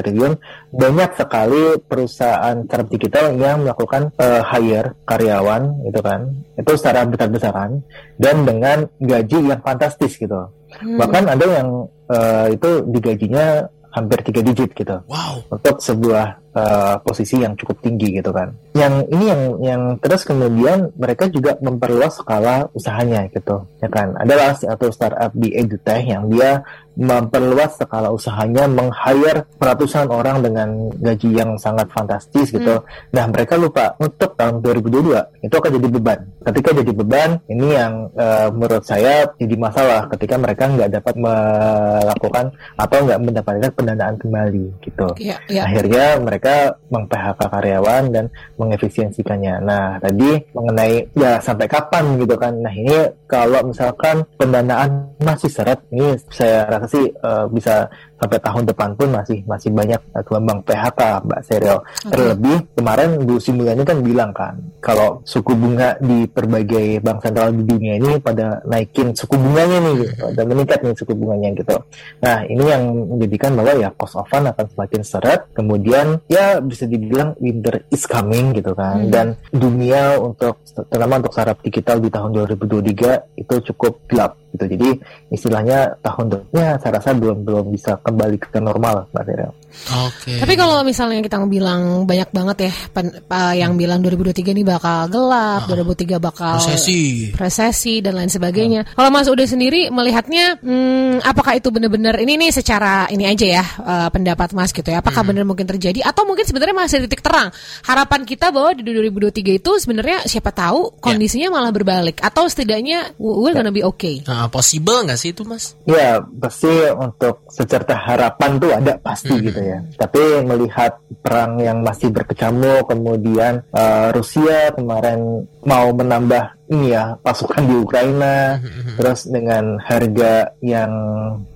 triliun, 0.03 0.33
banyak 0.75 1.11
sekali 1.15 1.79
perusahaan 1.85 2.57
startup 2.67 2.89
digital 2.91 3.37
yang 3.37 3.63
melakukan 3.63 4.11
uh, 4.19 4.43
hire 4.43 4.99
karyawan 5.07 5.85
gitu 5.87 6.01
kan. 6.03 6.21
Itu 6.59 6.73
secara 6.75 7.07
besar-besaran 7.07 7.85
dan 8.19 8.37
dengan 8.43 8.89
gaji 8.99 9.39
yang 9.53 9.61
fantastis 9.63 10.19
gitu. 10.19 10.51
Hmm. 10.83 10.99
Bahkan 10.99 11.25
ada 11.29 11.47
yang 11.47 11.69
uh, 12.11 12.47
itu 12.51 12.83
digajinya 12.89 13.69
hampir 13.93 14.25
tiga 14.25 14.41
digit 14.41 14.73
gitu. 14.73 14.97
Wow. 15.07 15.45
Untuk 15.53 15.79
sebuah 15.79 16.42
uh, 16.57 16.97
posisi 17.05 17.41
yang 17.41 17.57
cukup 17.57 17.81
tinggi 17.81 18.21
gitu 18.21 18.31
kan. 18.33 18.53
Yang 18.73 18.95
ini 19.13 19.25
yang 19.29 19.43
yang 19.61 19.83
terus 20.01 20.25
kemudian 20.25 20.93
mereka 20.97 21.29
juga 21.29 21.57
memperluas 21.61 22.21
skala 22.21 22.69
usahanya 22.73 23.29
gitu, 23.33 23.69
ya 23.81 23.89
kan. 23.93 24.17
Adalah 24.17 24.57
atau 24.57 24.89
startup 24.93 25.33
di 25.37 25.53
edutech 25.53 26.05
yang 26.09 26.29
dia 26.33 26.65
memperluas 26.93 27.81
skala 27.81 28.13
usahanya, 28.13 28.69
meng-hire 28.69 29.49
ratusan 29.57 30.13
orang 30.13 30.45
dengan 30.45 30.93
gaji 31.01 31.33
yang 31.33 31.57
sangat 31.57 31.89
fantastis 31.89 32.53
gitu. 32.53 32.85
Hmm. 32.85 33.13
Nah, 33.17 33.25
mereka 33.33 33.57
lupa 33.57 33.97
untuk 33.97 34.37
tahun 34.37 34.61
2022 34.61 35.45
itu 35.49 35.55
akan 35.57 35.71
jadi 35.81 35.89
beban. 35.89 36.21
Ketika 36.45 36.69
jadi 36.77 36.93
beban, 36.93 37.31
ini 37.49 37.67
yang 37.73 38.13
uh, 38.13 38.53
menurut 38.53 38.85
saya 38.85 39.25
jadi 39.41 39.57
masalah 39.57 40.11
ketika 40.13 40.37
mereka 40.37 40.69
nggak 40.69 40.91
dapat 41.01 41.15
melakukan 41.17 42.47
atau 42.77 42.99
nggak 43.09 43.21
mendapatkan 43.25 43.73
pendanaan 43.73 44.17
kembali 44.21 44.67
gitu. 44.85 45.09
Yeah, 45.17 45.41
yeah. 45.49 45.65
Akhirnya 45.65 46.21
mereka 46.21 46.42
mereka 46.43 46.75
meng-PHK 46.91 47.39
karyawan 47.39 48.03
dan 48.11 48.25
mengefisiensikannya. 48.59 49.63
Nah, 49.63 50.03
tadi 50.03 50.43
mengenai 50.51 51.15
ya 51.15 51.39
sampai 51.39 51.71
kapan 51.71 52.19
gitu 52.19 52.35
kan. 52.35 52.59
Nah, 52.59 52.75
ini 52.75 53.15
kalau 53.31 53.63
misalkan 53.63 54.27
pendanaan 54.35 55.15
masih 55.23 55.47
seret, 55.47 55.87
ini 55.95 56.19
saya 56.35 56.67
rasa 56.67 56.91
sih 56.91 57.07
uh, 57.23 57.47
bisa 57.47 57.87
sampai 58.19 58.39
tahun 58.39 58.65
depan 58.71 58.91
pun 58.95 59.09
masih 59.11 59.43
masih 59.51 59.71
banyak 59.75 59.99
gelombang 60.27 60.63
PHK 60.67 61.01
Mbak 61.27 61.41
Serial. 61.47 61.79
Okay. 61.83 62.11
Terlebih 62.11 62.57
kemarin 62.75 63.11
Bu 63.23 63.35
Sri 63.39 63.51
Mulyani 63.55 63.83
kan 63.83 63.99
bilang 63.99 64.31
kan 64.31 64.55
kalau 64.79 65.23
suku 65.27 65.59
bunga 65.59 65.99
di 65.99 66.27
berbagai 66.31 67.03
bank 67.03 67.19
sentral 67.19 67.51
di 67.51 67.67
dunia 67.67 67.99
ini 67.99 68.23
pada 68.23 68.63
naikin 68.63 69.11
suku 69.11 69.35
bunganya 69.35 69.79
nih 69.83 69.95
gitu, 70.07 70.27
dan 70.39 70.45
meningkat 70.47 70.79
nih 70.87 70.95
suku 70.95 71.13
bunganya 71.19 71.51
gitu. 71.55 71.77
Nah 72.23 72.47
ini 72.47 72.65
yang 72.67 72.83
menjadikan 73.11 73.59
bahwa 73.59 73.75
ya 73.75 73.91
cost 73.99 74.15
of 74.15 74.27
fund 74.31 74.47
akan 74.47 74.67
semakin 74.71 75.03
seret. 75.03 75.41
Kemudian 75.59 76.23
ya 76.33 76.47
bisa 76.65 76.89
dibilang 76.89 77.37
winter 77.37 77.85
is 77.93 78.09
coming 78.09 78.57
gitu 78.57 78.73
kan. 78.73 79.05
Hmm. 79.05 79.13
Dan 79.13 79.27
dunia 79.53 80.17
untuk 80.17 80.65
terutama 80.65 81.21
untuk 81.21 81.33
startup 81.37 81.61
digital 81.61 82.01
di 82.01 82.09
tahun 82.09 82.31
2023 82.57 83.37
itu 83.37 83.55
cukup 83.73 84.01
gelap 84.09 84.41
gitu. 84.57 84.65
Jadi 84.65 84.89
istilahnya 85.29 86.01
tahun 86.01 86.33
depannya 86.33 86.81
saya 86.81 86.93
rasa 86.97 87.13
belum 87.13 87.45
belum 87.45 87.69
bisa 87.69 88.01
kembali 88.01 88.37
ke 88.41 88.59
normal 88.65 89.13
Mbak 89.13 89.25
Tirel. 89.29 89.53
Oke. 89.73 90.37
Okay. 90.37 90.39
Tapi 90.39 90.55
kalau 90.55 90.85
misalnya 90.87 91.21
kita 91.25 91.41
bilang 91.49 92.05
banyak 92.07 92.31
banget 92.31 92.71
ya 92.71 92.73
pen, 92.93 93.11
uh, 93.11 93.55
yang 93.57 93.75
bilang 93.75 93.99
2023 94.05 94.55
ini 94.55 94.63
bakal 94.63 95.11
gelap, 95.11 95.67
oh. 95.67 95.75
2003 95.75 96.23
bakal 96.23 96.57
resesi, 96.61 97.33
resesi 97.35 97.99
dan 98.05 98.21
lain 98.21 98.31
sebagainya. 98.31 98.87
Oh. 98.95 99.03
Kalau 99.03 99.11
Mas 99.11 99.27
udah 99.27 99.47
sendiri 99.49 99.91
melihatnya, 99.91 100.61
hmm, 100.61 101.25
apakah 101.25 101.59
itu 101.59 101.73
benar-benar 101.73 102.21
ini 102.21 102.39
nih 102.39 102.51
secara 102.55 103.09
ini 103.11 103.27
aja 103.27 103.47
ya 103.61 103.65
uh, 103.83 104.09
pendapat 104.13 104.55
Mas 104.55 104.71
gitu 104.71 104.87
ya? 104.87 105.01
Apakah 105.01 105.25
hmm. 105.25 105.31
benar 105.35 105.45
mungkin 105.49 105.67
terjadi 105.67 106.05
atau 106.05 106.23
mungkin 106.29 106.45
sebenarnya 106.47 106.77
masih 106.77 106.99
titik 107.09 107.25
terang? 107.25 107.51
Harapan 107.83 108.23
kita 108.29 108.53
bahwa 108.55 108.77
di 108.77 108.85
2023 108.87 109.59
itu 109.59 109.71
sebenarnya 109.81 110.25
siapa 110.29 110.55
tahu 110.55 110.95
ya. 110.95 111.03
kondisinya 111.03 111.49
yeah. 111.51 111.55
malah 111.55 111.73
berbalik 111.75 112.23
atau 112.23 112.47
setidaknya 112.47 113.17
we're 113.19 113.57
gonna 113.57 113.75
be 113.75 113.83
okay. 113.83 114.23
Nah, 114.29 114.47
possible 114.53 115.03
nggak 115.03 115.19
sih 115.19 115.35
itu 115.35 115.43
Mas? 115.43 115.75
Ya 115.89 116.21
pasti 116.23 116.71
untuk 116.93 117.47
secerta 117.49 117.97
harapan 117.97 118.51
tuh 118.61 118.71
ada 118.71 118.95
pasti 119.01 119.33
hmm. 119.33 119.45
gitu 119.49 119.62
ya. 119.63 119.79
Tapi 119.95 120.43
melihat 120.43 120.99
perang 121.23 121.63
yang 121.63 121.81
masih 121.87 122.11
berkecamuk, 122.11 122.91
kemudian 122.91 123.63
uh, 123.71 124.11
Rusia 124.11 124.75
kemarin 124.75 125.47
mau 125.63 125.95
menambah 125.95 126.62
ini 126.69 126.95
ya 126.95 127.19
pasukan 127.19 127.63
di 127.65 127.75
Ukraina, 127.81 128.61
terus 128.99 129.27
dengan 129.27 129.81
harga 129.83 130.55
yang 130.63 130.93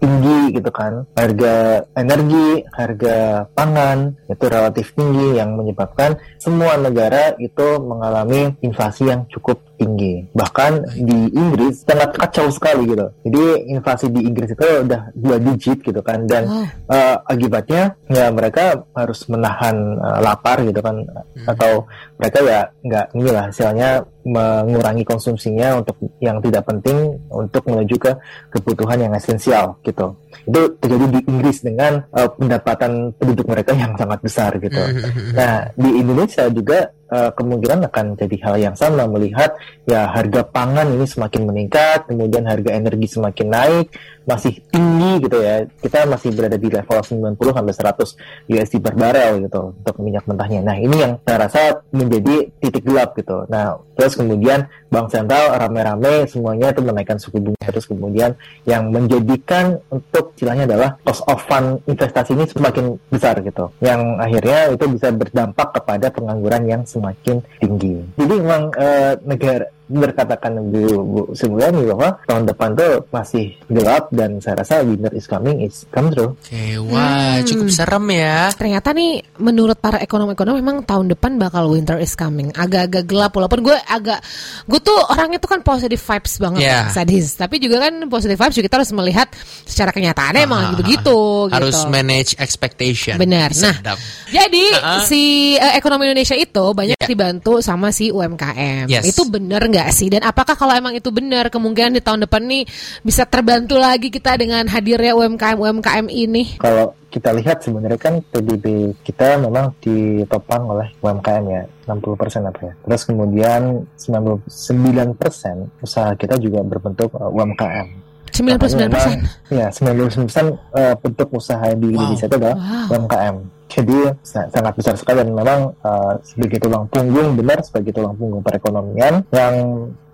tinggi 0.02 0.56
gitu 0.58 0.70
kan, 0.72 1.06
harga 1.14 1.84
energi, 1.94 2.64
harga 2.74 3.46
pangan 3.52 4.18
itu 4.26 4.44
relatif 4.48 4.92
tinggi 4.96 5.38
yang 5.38 5.54
menyebabkan 5.54 6.18
semua 6.40 6.74
negara 6.76 7.36
itu 7.38 7.78
mengalami 7.78 8.54
inflasi 8.60 9.08
yang 9.08 9.24
cukup 9.30 9.62
tinggi. 9.76 10.24
Bahkan 10.32 10.96
di 10.96 11.30
Inggris 11.36 11.84
sangat 11.84 12.16
kacau 12.16 12.48
sekali 12.48 12.88
gitu. 12.88 13.06
Jadi 13.28 13.44
inflasi 13.70 14.08
di 14.08 14.24
Inggris 14.24 14.52
itu 14.52 14.64
udah 14.64 15.12
dua 15.12 15.36
digit 15.36 15.78
gitu 15.84 16.00
kan 16.00 16.24
dan 16.24 16.44
Wow. 16.46 16.62
eh, 16.94 17.16
akibatnya 17.26 17.82
ya 18.06 18.30
mereka 18.30 18.86
harus 18.94 19.26
menahan 19.26 19.76
eh, 19.98 20.18
lapar 20.22 20.62
gitu 20.62 20.78
kan 20.78 21.02
atau 21.44 21.84
mereka 22.16 22.38
ya 22.40 22.60
nggak 22.80 23.06
inilah 23.12 23.44
hasilnya 23.50 23.90
mengurangi 24.26 25.06
konsumsinya 25.06 25.78
untuk 25.78 25.94
yang 26.18 26.42
tidak 26.42 26.66
penting 26.66 27.14
untuk 27.30 27.62
menuju 27.62 27.94
ke 27.94 28.12
kebutuhan 28.50 29.06
yang 29.06 29.14
esensial 29.14 29.78
gitu 29.86 30.18
itu 30.42 30.60
terjadi 30.82 31.06
di 31.14 31.20
Inggris 31.30 31.62
dengan 31.62 32.02
eh, 32.10 32.28
pendapatan 32.34 33.14
penduduk 33.14 33.46
mereka 33.46 33.70
yang 33.72 33.94
sangat 33.94 34.18
besar 34.18 34.50
gitu 34.58 34.82
Mhm. 34.82 35.32
nah 35.32 35.70
di 35.72 35.90
Indonesia 36.02 36.44
juga 36.50 36.90
eh, 37.10 37.30
kemungkinan 37.34 37.86
akan 37.90 38.06
jadi 38.18 38.36
hal 38.42 38.54
yang 38.58 38.76
sama 38.78 39.06
melihat 39.06 39.54
ya 39.86 40.10
harga 40.10 40.42
pangan 40.46 40.90
ini 40.90 41.06
semakin 41.06 41.42
meningkat 41.46 42.10
kemudian 42.10 42.46
harga 42.46 42.70
energi 42.74 43.06
semakin 43.18 43.46
naik 43.50 43.86
masih 44.26 44.58
tinggi 44.74 45.22
gitu 45.22 45.38
ya 45.38 45.62
kita 45.78 46.02
masih 46.10 46.34
berada 46.34 46.58
di 46.58 46.66
level 46.66 46.98
90 46.98 47.38
sampai 47.38 47.74
100 47.78 48.50
USD 48.50 48.74
per 48.82 48.94
barel 48.98 49.46
gitu 49.46 49.62
untuk 49.70 49.96
minyak 50.02 50.26
mentahnya. 50.26 50.60
Nah 50.66 50.76
ini 50.76 50.96
yang 50.98 51.12
saya 51.22 51.46
rasa 51.46 51.62
menjadi 51.94 52.50
titik 52.58 52.82
gelap 52.82 53.14
gitu. 53.14 53.46
Nah 53.46 53.78
terus 53.94 54.18
kemudian 54.18 54.66
bank 54.90 55.14
sentral 55.14 55.54
rame-rame 55.54 56.26
semuanya 56.26 56.74
itu 56.74 56.82
menaikkan 56.82 57.22
suku 57.22 57.38
bunga 57.38 57.70
terus 57.70 57.86
kemudian 57.86 58.34
yang 58.66 58.90
menjadikan 58.90 59.78
untuk 59.94 60.34
istilahnya 60.34 60.66
adalah 60.66 60.98
cost 61.06 61.22
of 61.30 61.40
fund 61.46 61.78
investasi 61.86 62.34
ini 62.34 62.50
semakin 62.50 62.98
besar 63.06 63.38
gitu. 63.46 63.70
Yang 63.78 64.00
akhirnya 64.18 64.58
itu 64.74 64.84
bisa 64.90 65.08
berdampak 65.14 65.68
kepada 65.78 66.10
pengangguran 66.10 66.62
yang 66.66 66.82
semakin 66.96 67.36
tinggi. 67.60 67.94
Jadi 68.16 68.34
memang 68.40 68.72
eh, 68.80 69.14
negara 69.28 69.68
berkatakan 69.88 70.58
Bu, 70.66 70.82
Bu 71.00 71.20
Srimulyani 71.30 71.86
bahwa 71.86 72.18
tahun 72.24 72.44
depan 72.44 72.74
tuh 72.74 73.06
masih 73.08 73.54
gelap 73.66 74.10
dan 74.10 74.38
saya 74.38 74.58
rasa 74.58 74.82
winter 74.82 75.12
is 75.12 75.24
coming 75.24 75.62
is 75.62 75.86
come 75.88 76.10
true. 76.10 76.34
Oke, 76.34 76.62
wah 76.86 77.38
Hmm. 77.38 77.44
cukup 77.44 77.68
serem 77.68 78.06
ya. 78.10 78.50
Ternyata 78.50 78.90
nih 78.90 79.10
menurut 79.38 79.76
para 79.76 79.98
ekonom-ekonom 79.98 80.56
memang 80.56 80.82
tahun 80.82 81.06
depan 81.08 81.36
bakal 81.36 81.68
winter 81.68 81.96
is 81.96 82.12
coming. 82.12 82.50
Agak-agak 82.50 83.04
gelap 83.04 83.30
walaupun 83.30 83.62
gue 83.62 83.76
agak 83.76 84.18
gue 84.64 84.80
tuh 84.80 84.96
orangnya 85.06 85.36
tuh 85.36 85.48
kan 85.48 85.60
positive 85.60 85.98
vibes 85.98 86.34
banget 86.36 86.60
Yeah. 86.62 86.90
sadis. 86.90 87.32
Tapi 87.32 87.56
juga 87.56 87.86
kan 87.86 88.08
positive 88.08 88.34
vibes 88.34 88.54
juga 88.54 88.66
kita 88.66 88.76
harus 88.76 88.90
melihat 88.90 89.28
secara 89.62 89.90
kenyataannya 89.90 90.42
emang 90.42 90.58
Ah, 90.58 90.64
lagi 90.66 90.76
begitu 90.82 91.16
Harus 91.48 91.76
gitu. 91.78 91.88
manage 91.88 92.30
expectation. 92.36 93.14
Benar. 93.16 93.54
Nah, 93.54 93.74
sedap. 93.76 93.98
Jadi 94.26 94.64
Uh-uh. 94.72 95.00
si 95.04 95.22
eh, 95.54 95.74
ekonomi 95.74 96.06
Indonesia 96.06 96.34
itu 96.34 96.64
banyak 96.72 96.96
Yeah. 96.96 97.06
dibantu 97.06 97.60
sama 97.60 97.92
si 97.92 98.10
UMKM. 98.10 98.88
Yes. 98.88 99.04
Itu 99.06 99.28
benar 99.28 99.62
nggak 99.76 99.92
sih? 99.92 100.08
Dan 100.08 100.24
apakah 100.24 100.56
kalau 100.56 100.72
emang 100.72 100.96
itu 100.96 101.12
benar, 101.12 101.52
kemungkinan 101.52 101.92
di 101.92 102.00
tahun 102.00 102.24
depan 102.24 102.40
nih 102.48 102.64
bisa 103.04 103.28
terbantu 103.28 103.76
lagi 103.76 104.08
kita 104.08 104.40
dengan 104.40 104.64
hadirnya 104.64 105.12
UMKM 105.12 105.60
UMKM 105.60 106.08
ini? 106.08 106.56
Kalau 106.56 106.96
kita 107.12 107.36
lihat 107.36 107.60
sebenarnya 107.60 108.00
kan 108.00 108.14
PDB 108.32 108.96
kita 109.04 109.36
memang 109.36 109.76
ditopang 109.84 110.72
oleh 110.72 110.88
UMKM 111.04 111.44
ya 111.44 111.62
60% 111.84 112.48
apa 112.48 112.60
ya. 112.64 112.72
Terus 112.88 113.02
kemudian 113.04 113.84
99% 114.00 115.84
usaha 115.84 116.10
kita 116.16 116.40
juga 116.40 116.64
berbentuk 116.64 117.12
uh, 117.12 117.28
UMKM. 117.28 118.08
99 118.36 118.92
persen. 118.92 119.18
Ya, 119.48 119.72
99% 119.72 120.76
uh, 120.76 120.94
bentuk 121.00 121.28
usaha 121.32 121.72
di 121.72 121.88
Wow. 121.92 122.04
Indonesia 122.04 122.26
itu 122.28 122.36
adalah 122.36 122.56
Wow. 122.56 122.92
UMKM. 122.92 123.36
Jadi 123.66 124.14
sa- 124.22 124.46
sangat 124.46 124.78
besar 124.78 124.94
sekali 124.94 125.26
dan 125.26 125.34
memang 125.34 125.74
uh, 125.82 126.14
sebagai 126.22 126.62
tulang 126.62 126.86
punggung 126.86 127.34
benar 127.34 127.66
sebagai 127.66 127.90
tulang 127.90 128.14
punggung 128.14 128.40
perekonomian 128.40 129.26
yang 129.34 129.54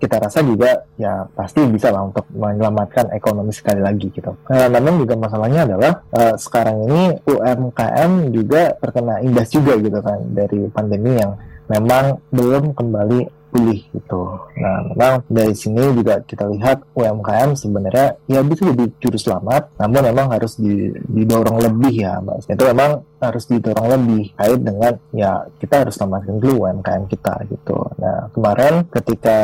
kita 0.01 0.19
rasa 0.19 0.43
juga 0.43 0.83
ya 0.99 1.23
pasti 1.31 1.63
bisa 1.69 1.93
lah 1.93 2.03
untuk 2.03 2.27
menyelamatkan 2.33 3.13
ekonomi 3.15 3.55
sekali 3.55 3.79
lagi 3.79 4.11
gitu. 4.11 4.35
Nah, 4.51 4.67
namun 4.67 5.05
juga 5.05 5.15
masalahnya 5.15 5.69
adalah 5.69 6.01
uh, 6.11 6.35
sekarang 6.35 6.89
ini 6.89 7.01
UMKM 7.23 8.11
juga 8.35 8.73
terkena 8.81 9.21
imbas 9.23 9.47
juga 9.53 9.79
gitu 9.79 9.99
kan 10.01 10.19
dari 10.33 10.67
pandemi 10.73 11.15
yang 11.15 11.37
memang 11.71 12.19
belum 12.33 12.75
kembali 12.75 13.42
pulih 13.53 13.85
gitu. 13.93 14.21
Nah, 14.57 14.89
memang 14.89 15.13
dari 15.29 15.53
sini 15.53 15.93
juga 15.93 16.25
kita 16.25 16.49
lihat 16.49 16.81
UMKM 16.97 17.53
sebenarnya 17.53 18.17
ya 18.25 18.41
bisa 18.41 18.65
jadi 18.73 18.89
juru 18.97 19.17
selamat, 19.21 19.77
namun 19.77 20.01
memang 20.09 20.27
harus 20.33 20.57
di- 20.57 20.89
didorong 20.89 21.61
lebih 21.61 21.93
ya, 21.93 22.17
Mbak. 22.17 22.49
Itu 22.49 22.65
memang 22.65 23.05
harus 23.21 23.43
didorong 23.45 23.87
lebih 23.93 24.33
kait 24.33 24.59
dengan 24.59 24.93
ya 25.13 25.45
kita 25.61 25.85
harus 25.85 25.93
selamatkan 25.93 26.41
dulu 26.41 26.65
UMKM 26.65 27.05
kita 27.05 27.45
gitu. 27.53 27.77
Nah, 28.01 28.33
kemarin 28.33 28.89
ketika 28.89 29.37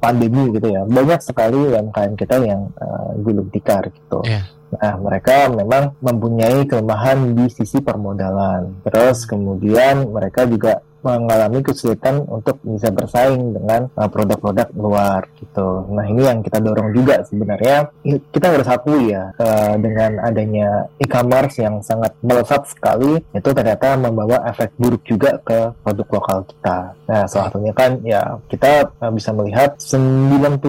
pandemi 0.00 0.48
gitu 0.56 0.72
ya, 0.72 0.88
banyak 0.88 1.20
sekali 1.20 1.60
UMKM 1.60 2.16
kita 2.16 2.40
yang 2.40 2.72
uh, 2.80 3.12
gulung 3.20 3.52
tikar 3.52 3.92
gitu. 3.92 4.24
Iya. 4.24 4.48
Nah, 4.72 4.96
mereka 4.96 5.52
memang 5.52 5.92
mempunyai 6.00 6.64
kelemahan 6.64 7.36
di 7.36 7.44
sisi 7.52 7.84
permodalan. 7.84 8.80
Terus 8.88 9.28
kemudian 9.28 10.08
mereka 10.08 10.48
juga 10.48 10.80
mengalami 11.02 11.60
kesulitan 11.60 12.22
untuk 12.30 12.58
bisa 12.62 12.88
bersaing 12.94 13.54
dengan 13.54 13.90
uh, 13.98 14.08
produk-produk 14.08 14.70
luar 14.78 15.26
gitu. 15.38 15.86
Nah, 15.90 16.06
ini 16.06 16.22
yang 16.26 16.40
kita 16.40 16.62
dorong 16.62 16.94
juga 16.94 17.26
sebenarnya. 17.26 17.90
Kita 18.02 18.46
harus 18.54 18.68
akui 18.70 19.12
ya, 19.12 19.34
uh, 19.36 19.74
dengan 19.78 20.22
adanya 20.22 20.86
e-commerce 21.02 21.60
yang 21.60 21.82
sangat 21.82 22.14
melesat 22.22 22.70
sekali, 22.70 23.18
itu 23.34 23.50
ternyata 23.50 23.98
membawa 23.98 24.46
efek 24.48 24.74
buruk 24.78 25.02
juga 25.02 25.38
ke 25.42 25.74
produk 25.82 26.08
lokal 26.08 26.38
kita. 26.46 26.78
Nah, 27.10 27.24
salah 27.26 27.50
satunya 27.50 27.74
kan 27.74 27.98
ya 28.06 28.38
kita 28.46 28.88
uh, 29.02 29.12
bisa 29.12 29.34
melihat 29.34 29.76
90% 29.76 30.62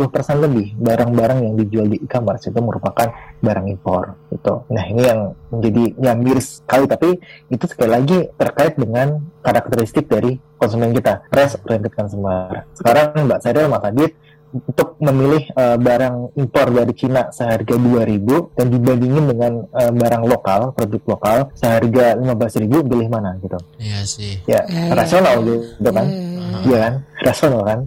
lebih 0.43 0.75
barang-barang 0.81 1.39
yang 1.45 1.55
dijual 1.55 1.87
di 1.87 2.01
e-commerce 2.01 2.49
itu 2.49 2.59
merupakan 2.59 3.07
barang 3.43 3.67
impor 3.67 4.15
gitu. 4.31 4.63
Nah 4.71 4.83
ini 4.87 5.03
yang 5.03 5.19
menjadi 5.51 5.83
ya 5.99 6.11
miris 6.15 6.63
sekali 6.63 6.87
tapi 6.87 7.19
itu 7.51 7.65
sekali 7.67 7.91
lagi 7.91 8.17
terkait 8.33 8.79
dengan 8.79 9.19
karakteristik 9.43 10.07
dari 10.07 10.39
konsumen 10.55 10.95
kita 10.95 11.27
price 11.27 11.59
oriented 11.59 11.91
consumer. 11.91 12.63
Sekarang 12.71 13.27
Mbak 13.27 13.39
Sadil 13.43 13.67
Mas 13.67 13.83
Adit 13.83 14.15
untuk 14.53 15.01
memilih 15.01 15.49
eh, 15.49 15.77
barang 15.81 16.37
impor 16.37 16.69
dari 16.69 16.93
Cina 16.93 17.33
seharga 17.33 17.73
2000 17.73 18.53
dan 18.53 18.67
dibandingin 18.69 19.25
dengan 19.27 19.53
eh, 19.67 19.91
barang 19.91 20.23
lokal, 20.23 20.71
produk 20.71 21.01
lokal 21.09 21.37
seharga 21.51 22.13
15.000 22.15 22.85
pilih 22.85 23.07
mana 23.09 23.33
gitu. 23.41 23.57
Iya 23.81 23.99
sih. 24.05 24.39
Ya, 24.45 24.61
Ya, 24.69 24.87
ya. 24.87 24.93
rasional 24.93 25.41
gitu 25.43 25.89
kan. 25.89 26.05
Eh, 26.07 26.31
Iya 26.63 26.77
kan, 26.79 26.93
rasional 27.25 27.61
kan. 27.65 27.79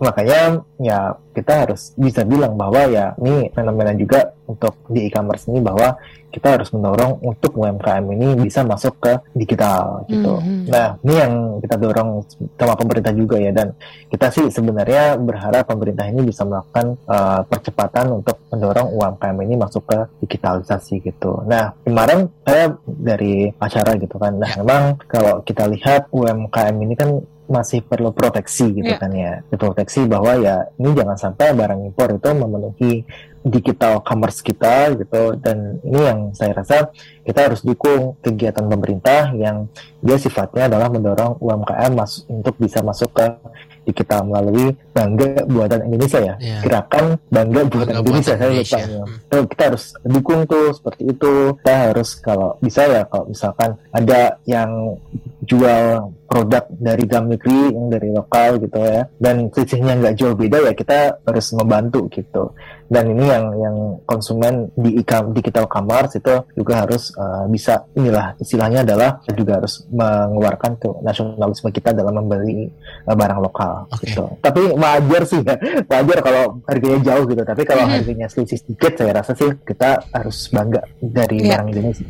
Makanya 0.00 0.64
ya 0.80 1.14
kita 1.36 1.68
harus 1.68 1.92
bisa 1.94 2.24
bilang 2.24 2.56
bahwa 2.56 2.88
ya 2.88 3.12
ini 3.20 3.52
fenomena 3.52 3.92
juga 3.94 4.32
untuk 4.48 4.74
di 4.90 5.06
e-commerce 5.06 5.46
ini 5.46 5.62
bahwa 5.62 5.94
kita 6.30 6.58
harus 6.58 6.70
mendorong 6.70 7.18
untuk 7.26 7.54
UMKM 7.58 8.06
ini 8.14 8.28
bisa 8.38 8.62
masuk 8.62 8.98
ke 9.02 9.12
digital 9.34 10.06
gitu. 10.06 10.38
Mhm. 10.38 10.70
Nah 10.70 10.96
ini 11.02 11.14
yang 11.18 11.32
kita 11.58 11.76
dorong 11.76 12.22
sama 12.54 12.74
pemerintah 12.78 13.12
juga 13.14 13.36
ya 13.38 13.50
dan 13.50 13.74
kita 14.10 14.30
sih 14.30 14.46
sebenarnya 14.50 15.18
berharap 15.18 15.66
pemerintah 15.66 16.06
ini 16.06 16.22
bisa 16.22 16.46
melakukan 16.46 16.96
uh, 17.10 17.42
percepatan 17.46 18.22
untuk 18.22 18.38
mendorong 18.50 18.88
UMKM 18.94 19.36
ini 19.42 19.54
masuk 19.58 19.82
ke 19.90 19.98
digitalisasi 20.26 21.02
gitu. 21.02 21.42
Nah 21.46 21.74
kemarin 21.82 22.30
saya 22.46 22.74
dari 22.86 23.50
acara 23.58 23.98
gitu 23.98 24.16
kan. 24.16 24.38
Nah 24.38 24.50
memang 24.62 24.82
kalau 25.10 25.42
kita 25.42 25.66
lihat 25.66 26.10
UMKM 26.14 26.74
ini 26.78 26.94
kan 26.94 27.10
masih 27.50 27.82
perlu 27.82 28.14
proteksi 28.14 28.70
gitu 28.70 28.94
Iya. 28.94 29.02
kan 29.02 29.10
ya. 29.10 29.32
Proteksi 29.58 30.06
bahwa 30.06 30.38
ya 30.38 30.70
ini 30.78 30.94
jangan 30.94 31.18
sampai 31.18 31.50
barang 31.50 31.80
impor 31.90 32.14
itu 32.14 32.30
memenuhi 32.30 32.92
digital 33.40 34.04
commerce 34.04 34.44
kita 34.44 34.92
gitu 35.00 35.34
dan 35.40 35.80
ini 35.80 36.00
yang 36.04 36.18
saya 36.36 36.52
rasa 36.52 36.92
kita 37.24 37.48
harus 37.48 37.64
dukung 37.64 38.14
kegiatan 38.20 38.68
pemerintah 38.68 39.32
yang 39.32 39.64
dia 40.04 40.20
sifatnya 40.20 40.68
adalah 40.68 40.92
mendorong 40.92 41.40
UMKM 41.40 41.90
mas 41.96 42.22
untuk 42.28 42.54
bisa 42.60 42.84
masuk 42.84 43.08
ke 43.16 43.26
digital 43.90 44.20
melalui 44.22 44.66
bangga 44.90 45.44
buatan 45.44 45.80
Indonesia 45.84 46.20
ya 46.20 46.34
Iya. 46.38 46.58
gerakan 46.62 47.04
bangga 47.28 47.60
buatan 47.66 47.86
Bangga 47.90 48.00
Indonesia 48.00 48.32
Buatan 48.32 48.38
saya 48.38 48.50
Indonesia. 48.50 48.78
lupa 48.78 48.88
ya. 48.88 49.02
Hmm. 49.30 49.46
Kita 49.46 49.62
harus 49.66 49.84
dukung 50.02 50.40
tuh 50.46 50.66
seperti 50.72 51.02
itu 51.08 51.32
kita 51.56 51.74
harus 51.84 52.08
kalau 52.16 52.48
bisa 52.58 52.82
ya 52.84 53.02
kalau 53.04 53.24
misalkan 53.26 53.70
ada 53.90 54.20
yang 54.44 54.70
jual 55.42 55.84
produk 56.24 56.64
dari 56.70 57.04
dalam 57.04 57.26
negeri 57.28 57.74
yang 57.74 57.86
dari 57.88 58.08
lokal 58.08 58.60
gitu 58.60 58.78
ya 58.78 59.02
dan 59.18 59.50
selisihnya 59.50 59.94
nggak 59.96 60.14
jauh 60.14 60.34
beda 60.34 60.58
ya 60.62 60.72
kita 60.72 60.98
harus 61.20 61.46
membantu 61.52 62.06
gitu 62.08 62.54
dan 62.90 63.06
ini 63.06 63.24
yang 63.30 63.44
yang 63.54 63.76
konsumen 64.02 64.66
di 64.74 64.98
e 64.98 65.02
digital 65.30 65.70
commerce 65.70 66.18
itu 66.18 66.42
juga 66.58 66.82
harus 66.82 67.14
uh, 67.14 67.46
bisa 67.46 67.86
inilah 67.94 68.34
istilahnya 68.42 68.82
adalah 68.82 69.22
juga 69.30 69.62
harus 69.62 69.86
mengeluarkan 69.94 70.74
tuh 70.82 70.98
nasionalisme 71.06 71.70
kita 71.70 71.94
dalam 71.94 72.18
membeli 72.18 72.66
uh, 73.06 73.14
barang 73.14 73.40
lokal 73.40 73.86
okay. 73.94 74.10
gitu. 74.10 74.26
Tapi 74.42 74.74
wajar 74.74 75.22
sih 75.22 75.40
ya, 75.46 75.54
wajar 75.94 76.18
kalau 76.18 76.58
harganya 76.66 76.98
jauh 77.14 77.24
gitu. 77.30 77.42
Tapi 77.46 77.62
kalau 77.62 77.86
mm 77.86 77.90
-hmm. 77.94 77.96
harganya 78.02 78.26
selisih 78.26 78.58
sedikit, 78.58 78.92
saya 78.98 79.12
rasa 79.22 79.32
sih 79.38 79.50
kita 79.62 80.10
harus 80.10 80.50
bangga 80.50 80.82
dari 80.98 81.38
yeah. 81.46 81.50
barang 81.54 81.68
Indonesia. 81.70 82.06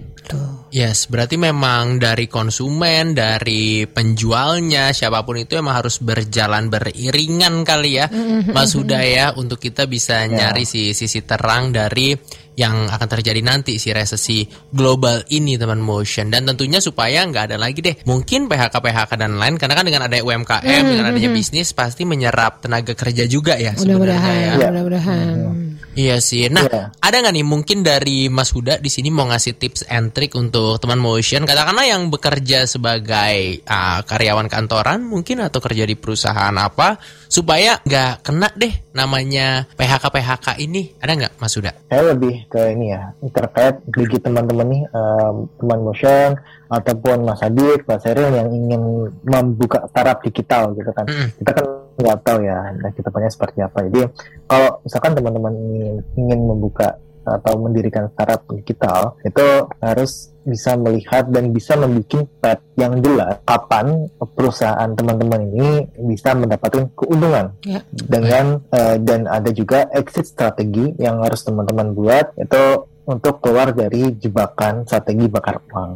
Yes, 0.71 1.11
berarti 1.11 1.35
memang 1.35 1.99
dari 1.99 2.31
konsumen, 2.31 3.17
dari 3.17 3.85
penjualnya, 3.91 4.95
siapa 4.95 5.27
pun 5.27 5.43
itu 5.43 5.59
emang 5.59 5.83
harus 5.83 5.99
berjalan 5.99 6.71
beriringan 6.71 7.67
kali 7.67 7.99
ya, 7.99 8.07
mm-hmm. 8.07 8.55
Mas 8.55 8.79
Huda 8.79 9.03
ya, 9.03 9.27
untuk 9.35 9.59
kita 9.59 9.91
bisa 9.91 10.25
yeah. 10.25 10.31
nyari 10.31 10.63
si 10.63 10.95
sisi 10.95 11.27
terang 11.27 11.75
dari 11.75 12.15
yang 12.59 12.93
akan 12.93 13.09
terjadi 13.09 13.41
nanti 13.41 13.81
si 13.81 13.89
resesi 13.89 14.45
global 14.69 15.25
ini 15.33 15.57
teman 15.57 15.81
motion 15.81 16.29
dan 16.29 16.45
tentunya 16.45 16.77
supaya 16.77 17.25
nggak 17.25 17.49
ada 17.49 17.57
lagi 17.57 17.81
deh 17.81 17.97
mungkin 18.05 18.53
PHK 18.53 18.75
PHK 18.75 19.17
dan 19.17 19.41
lain 19.41 19.57
karena 19.57 19.81
kan 19.81 19.87
dengan 19.89 20.05
ada 20.05 20.21
UMKM 20.21 20.61
mm-hmm. 20.61 20.91
dengan 20.93 21.05
adanya 21.09 21.31
bisnis 21.33 21.73
pasti 21.73 22.05
menyerap 22.05 22.61
tenaga 22.61 22.93
kerja 22.93 23.25
juga 23.25 23.57
ya 23.57 23.73
sebenarnya 23.73 24.35
ya. 24.37 24.53
Mudah-mudahan. 24.61 25.70
Iya 25.99 26.23
sih. 26.23 26.47
Nah, 26.47 26.65
yeah. 26.71 26.87
ada 27.03 27.17
nggak 27.19 27.35
nih 27.35 27.47
mungkin 27.47 27.83
dari 27.83 28.31
Mas 28.31 28.55
Huda 28.55 28.79
di 28.79 28.87
sini 28.87 29.11
mau 29.11 29.27
ngasih 29.27 29.59
tips 29.59 29.83
and 29.91 30.15
trick 30.15 30.39
untuk 30.39 30.79
teman 30.79 31.03
motion, 31.03 31.43
katakanlah 31.43 31.83
yang 31.83 32.07
bekerja 32.09 32.67
sebagai 32.71 33.67
uh, 33.67 34.01
karyawan 34.07 34.47
kantoran 34.47 35.03
mungkin 35.03 35.43
atau 35.43 35.59
kerja 35.59 35.83
di 35.83 35.99
perusahaan 35.99 36.55
apa, 36.55 36.95
supaya 37.27 37.83
nggak 37.83 38.23
kena 38.23 38.49
deh 38.55 38.95
namanya 38.95 39.67
PHK 39.75 40.05
PHK 40.15 40.47
ini. 40.63 40.95
Ada 41.03 41.13
nggak 41.19 41.33
Mas 41.43 41.55
Huda? 41.59 41.73
Saya 41.91 42.03
lebih 42.15 42.47
ke 42.47 42.61
ini 42.71 42.95
ya 42.95 43.11
terkait 43.35 43.83
bagi 43.91 44.19
teman-teman 44.23 44.67
nih 44.71 44.83
um, 44.95 45.35
teman 45.59 45.81
motion 45.83 46.39
ataupun 46.71 47.27
Mas 47.27 47.43
Adit, 47.43 47.83
Mas 47.83 48.07
Eril 48.07 48.31
yang 48.31 48.47
ingin 48.47 49.11
membuka 49.27 49.91
startup 49.91 50.23
digital 50.23 50.71
gitu 50.79 50.91
kan. 50.95 51.11
Mm. 51.11 51.29
Kita 51.43 51.51
kan 51.51 51.65
nggak 52.01 52.21
tahu 52.25 52.39
ya 52.43 52.59
nah, 52.81 52.91
kita 52.93 53.09
punya 53.13 53.29
seperti 53.29 53.59
apa. 53.63 53.79
Jadi 53.87 54.01
kalau 54.49 54.71
misalkan 54.83 55.13
teman-teman 55.15 55.53
ingin, 55.55 55.97
ingin 56.17 56.41
membuka 56.49 56.99
atau 57.21 57.61
mendirikan 57.61 58.09
startup 58.17 58.49
digital 58.49 59.15
itu 59.23 59.47
harus 59.85 60.33
bisa 60.41 60.73
melihat 60.81 61.29
dan 61.29 61.53
bisa 61.53 61.77
membuat 61.77 62.27
pet 62.41 62.59
yang 62.81 62.97
jelas 63.05 63.45
kapan 63.45 64.09
perusahaan 64.35 64.91
teman-teman 64.97 65.53
ini 65.53 65.71
bisa 66.09 66.33
mendapatkan 66.33 66.89
keuntungan 66.97 67.53
ya. 67.63 67.85
dengan 67.93 68.65
uh, 68.73 68.97
dan 68.99 69.29
ada 69.29 69.53
juga 69.53 69.87
exit 69.93 70.33
strategi 70.33 70.97
yang 70.97 71.21
harus 71.21 71.45
teman-teman 71.45 71.93
buat 71.93 72.35
itu 72.41 72.89
untuk 73.05 73.45
keluar 73.45 73.77
dari 73.77 74.17
jebakan 74.17 74.89
strategi 74.89 75.27
bakar 75.29 75.61
uang. 75.71 75.93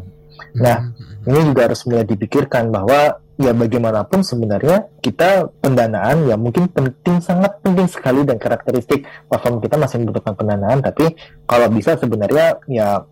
Nah, 0.58 0.78
hmm. 0.82 1.13
Ini 1.24 1.40
juga 1.52 1.70
harus 1.70 1.80
mulai 1.88 2.04
dipikirkan 2.04 2.68
bahwa 2.68 3.24
ya 3.34 3.50
bagaimanapun 3.50 4.22
sebenarnya 4.22 4.86
kita 5.02 5.50
pendanaan 5.58 6.30
ya 6.30 6.38
mungkin 6.38 6.70
penting 6.70 7.18
sangat 7.18 7.58
penting 7.66 7.90
sekali 7.90 8.22
dan 8.22 8.38
karakteristik 8.38 9.02
platform 9.26 9.58
kita 9.58 9.74
masih 9.74 10.00
membutuhkan 10.00 10.34
pendanaan. 10.38 10.78
Tapi 10.80 11.18
kalau 11.44 11.66
bisa 11.72 11.98
sebenarnya 11.98 12.62
ya 12.70 13.02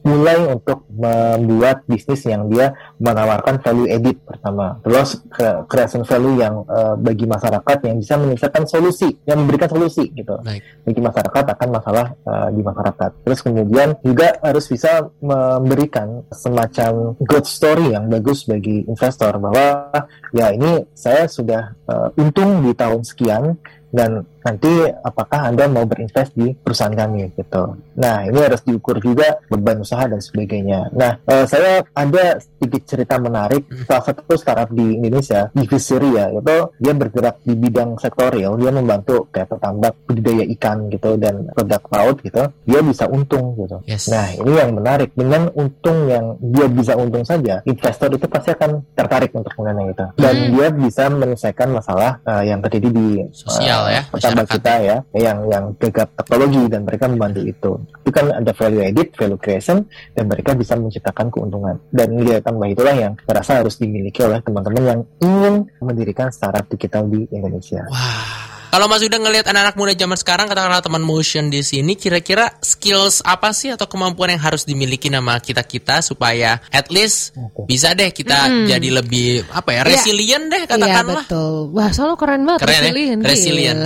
mulai 0.00 0.48
untuk 0.48 0.88
membuat 0.88 1.84
bisnis 1.84 2.24
yang 2.24 2.48
dia 2.48 2.72
menawarkan 2.96 3.60
value 3.60 3.88
edit 3.88 4.16
pertama. 4.24 4.80
Terus 4.80 5.20
creation 5.68 6.08
value 6.08 6.40
yang 6.40 6.64
uh, 6.64 6.96
bagi 6.96 7.28
masyarakat 7.28 7.78
yang 7.84 8.00
bisa 8.00 8.16
menyelesaikan 8.16 8.64
solusi 8.64 9.12
yang 9.28 9.44
memberikan 9.44 9.68
solusi 9.68 10.08
gitu. 10.12 10.40
Baik. 10.40 10.62
bagi 10.88 11.00
masyarakat 11.04 11.44
akan 11.52 11.68
masalah 11.68 12.06
uh, 12.24 12.48
di 12.48 12.62
masyarakat. 12.64 13.10
Terus 13.28 13.40
kemudian 13.44 13.88
juga 14.00 14.40
harus 14.40 14.64
bisa 14.72 15.04
memberikan 15.20 16.24
semacam 16.32 17.14
good 17.20 17.44
story 17.60 17.92
yang 17.92 18.08
bagus 18.08 18.48
bagi 18.48 18.88
investor 18.88 19.36
bahwa 19.36 19.92
ya 20.32 20.48
ini 20.56 20.88
saya 20.96 21.28
sudah 21.28 21.76
uh, 21.90 22.08
untung 22.14 22.62
di 22.62 22.72
tahun 22.78 23.02
sekian 23.02 23.58
dan 23.90 24.22
nanti 24.40 24.70
apakah 25.02 25.50
Anda 25.50 25.66
mau 25.66 25.84
berinvest 25.84 26.32
di 26.38 26.54
perusahaan 26.54 26.94
kami 26.94 27.34
gitu. 27.34 27.76
Nah, 27.98 28.24
ini 28.24 28.38
harus 28.40 28.62
diukur 28.64 29.02
juga 29.02 29.36
beban 29.50 29.82
usaha 29.82 30.06
dan 30.06 30.22
sebagainya. 30.22 30.94
Nah, 30.94 31.18
uh, 31.26 31.44
saya 31.44 31.84
ada 31.92 32.38
sedikit 32.38 32.86
cerita 32.86 33.18
menarik 33.20 33.66
hmm. 33.66 33.84
salah 33.90 34.04
satu 34.06 34.38
startup 34.38 34.70
di 34.72 34.96
Indonesia, 34.96 35.50
Divisiri 35.52 36.16
ya, 36.16 36.30
itu 36.32 36.56
dia 36.78 36.94
bergerak 36.94 37.42
di 37.44 37.52
bidang 37.58 37.98
sektorial, 38.00 38.56
dia 38.56 38.70
membantu 38.72 39.28
kayak 39.28 39.50
petambak 39.50 39.94
budidaya 40.06 40.44
ikan 40.56 40.88
gitu 40.88 41.18
dan 41.20 41.50
produk 41.52 41.82
laut 41.90 42.16
gitu, 42.22 42.42
dia 42.64 42.80
bisa 42.80 43.04
untung 43.10 43.58
gitu. 43.58 43.76
Yes. 43.84 44.08
Nah, 44.08 44.30
ini 44.38 44.52
yang 44.56 44.70
menarik 44.72 45.12
dengan 45.12 45.50
untung 45.52 46.08
yang 46.08 46.38
dia 46.40 46.70
bisa 46.70 46.94
untung 46.96 47.26
saja, 47.26 47.60
investor 47.66 48.08
itu 48.14 48.24
pasti 48.30 48.54
akan 48.54 48.86
tertarik 48.94 49.34
untuk 49.34 49.52
mengenai 49.58 49.92
itu 49.92 50.06
dan 50.16 50.34
hmm. 50.36 50.48
dia 50.54 50.68
bisa 50.72 51.04
menyelesaikan 51.10 51.68
masalah 51.80 52.20
uh, 52.28 52.44
yang 52.44 52.60
terjadi 52.60 52.88
di 52.92 53.08
sosial 53.32 53.88
uh, 53.88 53.92
ya 53.96 54.02
tambah 54.12 54.46
kita 54.46 54.72
ya. 54.84 54.96
yang 55.16 55.38
yang 55.48 55.64
gegap 55.80 56.12
teknologi 56.14 56.62
dan 56.68 56.84
mereka 56.84 57.08
membantu 57.08 57.40
itu. 57.42 57.72
Itu 58.04 58.10
kan 58.12 58.30
ada 58.30 58.52
value 58.52 58.84
edit 58.84 59.16
value 59.16 59.40
creation 59.40 59.88
dan 60.14 60.24
mereka 60.28 60.52
bisa 60.54 60.76
menciptakan 60.76 61.32
keuntungan. 61.32 61.80
Dan 61.90 62.14
nilai 62.14 62.44
tambah 62.44 62.68
itulah 62.68 62.94
yang 62.94 63.16
terasa 63.24 63.64
harus 63.64 63.80
dimiliki 63.80 64.20
oleh 64.22 64.44
teman-teman 64.44 64.82
yang 64.84 65.00
ingin 65.24 65.54
mendirikan 65.80 66.28
startup 66.30 66.68
digital 66.68 67.08
di 67.08 67.26
Indonesia. 67.32 67.88
Wah 67.88 68.29
kalau 68.70 68.86
Mas 68.86 69.02
udah 69.02 69.18
ngelihat 69.18 69.46
anak-anak 69.50 69.74
muda 69.74 69.92
zaman 69.98 70.14
sekarang, 70.14 70.46
katakanlah 70.46 70.78
teman 70.78 71.02
motion 71.02 71.50
di 71.50 71.60
sini, 71.66 71.98
kira-kira 71.98 72.54
skills 72.62 73.18
apa 73.26 73.50
sih 73.50 73.74
atau 73.74 73.90
kemampuan 73.90 74.30
yang 74.30 74.42
harus 74.42 74.62
dimiliki 74.62 75.10
nama 75.10 75.42
kita 75.42 75.66
kita 75.66 76.00
supaya 76.06 76.62
at 76.70 76.86
least 76.88 77.34
bisa 77.66 77.92
deh 77.98 78.14
kita 78.14 78.46
hmm. 78.46 78.66
jadi 78.70 78.88
lebih 79.02 79.42
apa 79.50 79.74
ya 79.74 79.82
iya. 79.82 79.90
resilient 79.90 80.46
ya. 80.46 80.52
deh 80.54 80.62
katakanlah. 80.70 81.24
Iya 81.26 81.26
betul. 81.26 81.54
Wah 81.74 81.90
solo 81.90 82.14
keren 82.14 82.46
banget. 82.46 82.60
Keren 82.62 82.82
resilient. 82.86 83.20
Ya? 83.20 83.28
Resilient. 83.28 83.78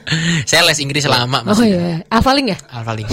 Saya 0.50 0.62
les 0.66 0.78
Inggris 0.82 1.06
lama. 1.06 1.38
Mas 1.46 1.54
oh 1.54 1.66
iya. 1.66 2.02
Alfaling 2.10 2.46
ya? 2.50 2.58
Alfaling. 2.74 3.06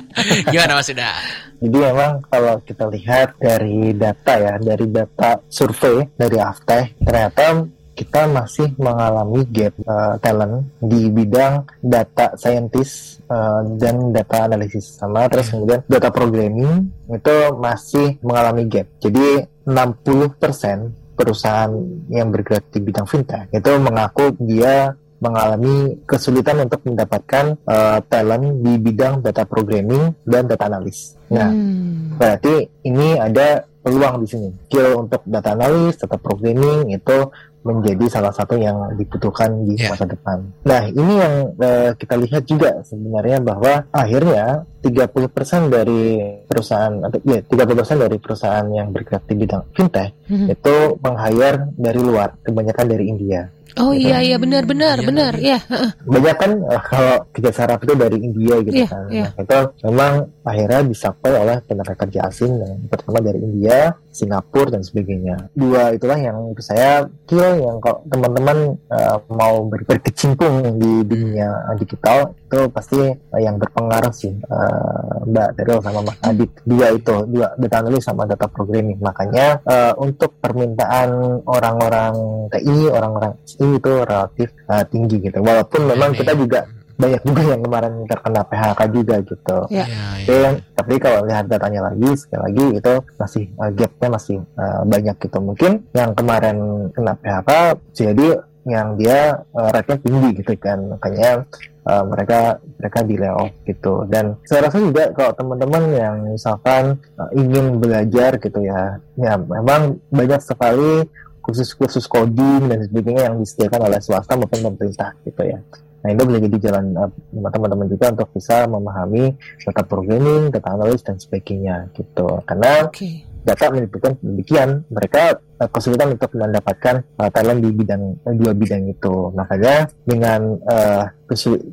Gimana 0.52 0.72
Mas 0.74 0.90
udah? 0.90 1.14
Jadi 1.60 1.76
memang 1.76 2.24
kalau 2.24 2.56
kita 2.64 2.88
lihat 2.88 3.36
dari 3.36 3.92
data 3.92 4.32
ya, 4.40 4.54
dari 4.56 4.86
data 4.88 5.44
survei 5.52 6.08
dari 6.16 6.40
Afteh, 6.40 6.96
ternyata 7.04 7.68
kita 8.00 8.24
masih 8.32 8.72
mengalami 8.80 9.44
gap 9.44 9.76
uh, 9.84 10.16
talent 10.24 10.72
di 10.80 11.12
bidang 11.12 11.68
data 11.84 12.32
scientist 12.40 13.20
uh, 13.28 13.60
dan 13.76 14.08
data 14.08 14.48
analisis 14.48 14.96
sama 14.96 15.28
terus 15.28 15.52
hmm. 15.52 15.60
kemudian 15.60 15.80
data 15.84 16.08
programming 16.08 16.88
itu 17.12 17.36
masih 17.60 18.16
mengalami 18.24 18.64
gap. 18.72 18.88
Jadi 19.04 19.44
60% 19.68 21.12
perusahaan 21.12 21.68
yang 22.08 22.32
bergerak 22.32 22.72
di 22.72 22.80
bidang 22.80 23.04
fintech 23.04 23.52
itu 23.52 23.72
mengaku 23.76 24.32
dia 24.40 24.96
mengalami 25.20 26.00
kesulitan 26.08 26.64
untuk 26.64 26.80
mendapatkan 26.88 27.60
uh, 27.68 28.00
talent 28.08 28.64
di 28.64 28.80
bidang 28.80 29.20
data 29.20 29.44
programming 29.44 30.16
dan 30.24 30.48
data 30.48 30.72
analis. 30.72 31.20
Nah, 31.28 31.52
hmm. 31.52 32.16
berarti 32.16 32.64
ini 32.88 33.20
ada 33.20 33.68
peluang 33.84 34.24
di 34.24 34.26
sini. 34.28 34.48
Skill 34.68 34.96
untuk 34.96 35.20
data 35.24 35.56
analis, 35.56 35.96
data 35.96 36.16
programming 36.16 36.92
itu 36.92 37.28
menjadi 37.60 38.04
salah 38.08 38.32
satu 38.32 38.56
yang 38.56 38.96
dibutuhkan 38.96 39.68
di 39.68 39.76
yeah. 39.76 39.92
masa 39.92 40.08
depan. 40.08 40.48
Nah, 40.64 40.88
ini 40.88 41.14
yang 41.20 41.34
uh, 41.60 41.90
kita 41.96 42.16
lihat 42.16 42.42
juga 42.48 42.80
sebenarnya 42.84 43.38
bahwa 43.44 43.84
akhirnya 43.92 44.64
30% 44.80 45.68
dari 45.68 46.02
perusahaan 46.48 46.94
atau 47.04 47.20
ya 47.20 47.44
30% 47.44 48.04
dari 48.08 48.16
perusahaan 48.16 48.66
yang 48.72 48.88
bergerak 48.96 49.28
di 49.28 49.34
bidang 49.36 49.64
fintech 49.76 50.16
mm 50.24 50.36
-hmm. 50.36 50.48
itu 50.56 50.74
meng-hire 51.04 51.68
dari 51.76 52.00
luar, 52.00 52.40
kebanyakan 52.40 52.86
dari 52.88 53.04
India. 53.12 53.44
Oh 53.78 53.94
gitu. 53.94 54.10
iya 54.10 54.18
iya 54.24 54.36
benar 54.40 54.66
benar 54.66 54.98
iya, 54.98 55.06
benar 55.06 55.32
ya. 55.38 55.58
Banyak 56.02 56.36
kan 56.40 56.52
uh, 56.66 56.82
kalau 56.82 57.14
kerja 57.30 57.50
saraf 57.54 57.78
itu 57.86 57.94
dari 57.94 58.18
India 58.18 58.54
gitu 58.66 58.82
yeah, 58.82 58.90
kan. 58.90 59.04
Yeah. 59.12 59.30
Nah, 59.30 59.42
itu 59.46 59.58
memang 59.86 60.12
akhirnya 60.42 60.80
disapai 60.90 61.32
oleh 61.38 61.56
tenaga 61.62 61.94
kerja 61.94 62.26
asing 62.26 62.50
yang 62.58 62.74
pertama 62.90 63.22
dari 63.22 63.38
India, 63.38 63.94
Singapura 64.10 64.74
dan 64.74 64.82
sebagainya. 64.82 65.50
Dua 65.54 65.94
itulah 65.94 66.18
yang 66.18 66.36
menurut 66.36 66.62
saya 66.62 67.06
kill 67.24 67.62
yang 67.62 67.78
kalau 67.78 68.02
teman-teman 68.10 68.74
uh, 68.90 69.18
mau 69.30 69.66
ber 69.66 69.86
berkecimpung 69.86 70.78
di 70.78 71.02
dunia 71.06 71.74
digital 71.78 72.34
itu 72.34 72.60
pasti 72.70 72.98
uh, 73.00 73.40
yang 73.40 73.58
berpengaruh 73.58 74.12
sih 74.14 74.34
uh, 74.50 75.26
Mbak 75.26 75.48
Daryl 75.58 75.80
sama 75.82 76.00
Mas 76.02 76.18
Adit. 76.26 76.50
Dua 76.66 76.86
itu, 76.94 77.16
dua 77.30 77.54
data 77.54 77.76
analis 77.80 78.02
sama 78.02 78.26
data 78.26 78.46
programming. 78.50 78.98
Makanya 78.98 79.62
uh, 79.62 79.92
untuk 79.98 80.36
permintaan 80.42 81.42
orang-orang 81.46 82.14
TI, 82.50 82.90
orang-orang 82.90 83.32
ini 83.62 83.78
itu 83.78 83.92
relatif 84.02 84.48
uh, 84.66 84.84
tinggi 84.86 85.16
gitu. 85.22 85.38
Walaupun 85.38 85.80
memang 85.86 86.10
kita 86.14 86.34
juga 86.34 86.66
banyak 87.00 87.22
juga 87.24 87.42
yang 87.56 87.60
kemarin 87.64 87.92
terkena 88.04 88.42
PHK 88.44 88.80
juga 88.92 89.14
gitu. 89.24 89.58
Ya. 89.72 89.84
Iya, 89.84 89.84
iya. 89.88 90.04
Tapi, 90.20 90.34
yang- 90.44 90.60
tapi 90.76 90.94
kalau 91.00 91.20
lihat 91.24 91.44
datanya 91.48 91.80
lagi 91.88 92.08
sekali 92.14 92.40
lagi 92.44 92.66
itu 92.76 92.94
masih 93.16 93.44
uh, 93.56 93.70
gapnya 93.72 94.08
masih 94.12 94.36
uh, 94.60 94.82
banyak 94.84 95.16
gitu. 95.16 95.38
Mungkin 95.40 95.72
yang 95.96 96.10
kemarin 96.12 96.56
kena 96.92 97.12
PHK 97.16 97.50
jadi 97.96 98.28
yang 98.68 99.00
dia 99.00 99.40
uh, 99.56 99.68
rate-nya 99.72 99.96
tinggi 100.04 100.28
gitu 100.44 100.52
kan. 100.60 100.78
Makanya 100.92 101.48
uh, 101.88 102.04
mereka 102.04 102.60
mereka 102.76 102.98
di 103.02 103.14
layoff 103.16 103.52
gitu. 103.64 104.04
Dan 104.04 104.36
saya 104.44 104.68
rasa 104.68 104.76
juga 104.78 105.08
kalau 105.16 105.32
teman-teman 105.32 105.82
yang 105.96 106.14
misalkan 106.28 107.00
uh, 107.16 107.30
ingin 107.32 107.80
belajar 107.80 108.36
gitu 108.36 108.60
ya, 108.60 109.00
ya 109.16 109.40
memang 109.40 109.96
banyak 110.12 110.40
sekali 110.44 111.08
kursus-kursus 111.40 112.04
coding 112.04 112.68
dan 112.68 112.84
sebagainya 112.84 113.32
yang 113.32 113.40
disediakan 113.40 113.88
oleh 113.88 113.98
swasta 113.98 114.36
maupun 114.36 114.60
pemerintah 114.60 115.16
gitu 115.24 115.40
ya. 115.40 115.58
Nah 116.00 116.08
itu 116.16 116.22
boleh 116.24 116.40
jadi 116.40 116.56
jalan 116.70 116.96
uh, 116.96 117.10
buat 117.36 117.52
teman-teman 117.52 117.86
juga 117.92 118.06
untuk 118.12 118.28
bisa 118.32 118.64
memahami 118.64 119.36
data 119.60 119.82
programming, 119.84 120.48
data 120.48 120.68
analis 120.72 121.04
dan 121.04 121.20
sebagainya 121.20 121.92
gitu. 121.92 122.40
Karena 122.48 122.88
Oke. 122.88 123.28
data 123.44 123.64
menyebutkan 123.68 124.16
demikian 124.24 124.88
mereka 124.88 125.40
kesulitan 125.68 126.16
untuk 126.16 126.32
mendapatkan 126.32 127.04
uh, 127.20 127.28
talent 127.28 127.60
di 127.60 127.68
bidang 127.74 128.16
uh, 128.24 128.34
dua 128.36 128.56
bidang 128.56 128.88
itu. 128.88 129.34
Makanya 129.36 129.92
dengan 130.08 130.40
uh, 130.64 131.04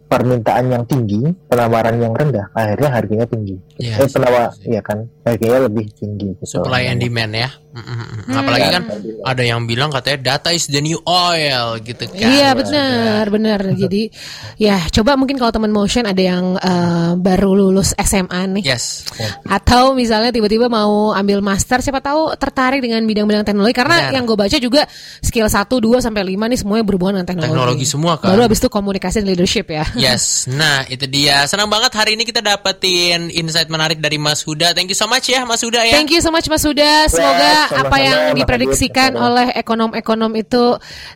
permintaan 0.06 0.69
yang 0.69 0.84
tinggi, 0.86 1.34
penawaran 1.50 1.97
yang 1.97 2.13
rendah, 2.13 2.45
akhirnya 2.54 2.89
harganya 2.93 3.26
tinggi. 3.26 3.58
Iya, 3.82 4.06
eh 4.06 4.10
penawar, 4.10 4.54
ya 4.62 4.82
kan, 4.86 5.10
harganya 5.26 5.65
lebih 5.65 5.89
tinggi. 5.97 6.38
Gitu. 6.38 6.62
Supply 6.62 6.93
and 6.93 7.02
demand 7.02 7.34
ya. 7.34 7.50
Mm, 7.78 7.82
mm, 7.86 7.93
mm. 7.93 8.21
Hmm. 8.26 8.36
Apalagi 8.41 8.67
Ya, 8.67 8.73
kan 8.73 8.84
ada 9.21 9.43
yang 9.45 9.62
bilang 9.69 9.89
katanya 9.93 10.34
data 10.34 10.50
is 10.50 10.65
the 10.65 10.82
new 10.82 10.97
oil 11.06 11.78
gitu 11.78 12.10
kan. 12.10 12.26
Iya 12.26 12.50
benar 12.58 13.23
benar. 13.30 13.60
Jadi 13.86 14.10
ya 14.58 14.82
coba 14.89 15.13
mungkin 15.13 15.38
kalau 15.38 15.54
teman 15.54 15.69
motion 15.69 16.10
ada 16.10 16.17
yang 16.17 16.58
eh, 16.58 17.12
baru 17.21 17.54
lulus 17.54 17.93
SMA 18.02 18.50
nih 18.58 18.63
Yes. 18.65 19.06
atau 19.45 19.93
misalnya 19.93 20.34
tiba-tiba 20.34 20.67
mau 20.67 21.13
ambil 21.13 21.39
master 21.45 21.86
siapa 21.86 22.02
tahu 22.02 22.34
tertarik 22.36 22.82
dengan 22.82 23.06
bidang-bidang 23.06 23.45
teknologi 23.45 23.77
karena 23.78 24.10
Benar. 24.10 24.13
yang 24.18 24.24
gue 24.26 24.38
baca 24.38 24.58
juga 24.58 24.82
skill 25.22 25.46
1 25.46 25.70
2 25.70 26.02
sampai 26.02 26.26
5 26.34 26.50
nih 26.50 26.58
semuanya 26.58 26.86
berhubungan 26.90 27.22
dengan 27.22 27.30
teknologi. 27.30 27.54
Teknologi 27.54 27.86
semua 27.86 28.13
kan. 28.18 28.34
Baru 28.34 28.42
habis 28.50 28.58
itu 28.58 28.70
komunikasi 28.74 29.22
dan 29.22 29.28
leadership 29.30 29.70
ya. 29.70 29.86
Yes, 29.94 30.50
nah 30.50 30.82
itu 30.90 31.06
dia. 31.06 31.46
Senang 31.46 31.70
banget 31.70 31.94
hari 31.94 32.18
ini 32.18 32.26
kita 32.26 32.42
dapetin 32.42 33.30
insight 33.30 33.70
menarik 33.70 34.02
dari 34.02 34.18
Mas 34.18 34.42
Huda. 34.42 34.74
Thank 34.74 34.90
you 34.90 34.98
so 34.98 35.06
much 35.06 35.30
ya 35.30 35.46
Mas 35.46 35.62
Huda 35.62 35.86
ya. 35.86 35.94
Thank 35.94 36.10
you 36.10 36.22
so 36.26 36.34
much 36.34 36.50
Mas 36.50 36.66
Huda. 36.66 37.06
Semoga 37.12 37.54
sama-sama, 37.70 37.86
apa 37.86 37.98
yang 38.02 38.20
diprediksikan 38.34 39.12
Adit. 39.13 39.26
oleh 39.30 39.48
ekonom-ekonom 39.54 40.32
itu 40.40 40.63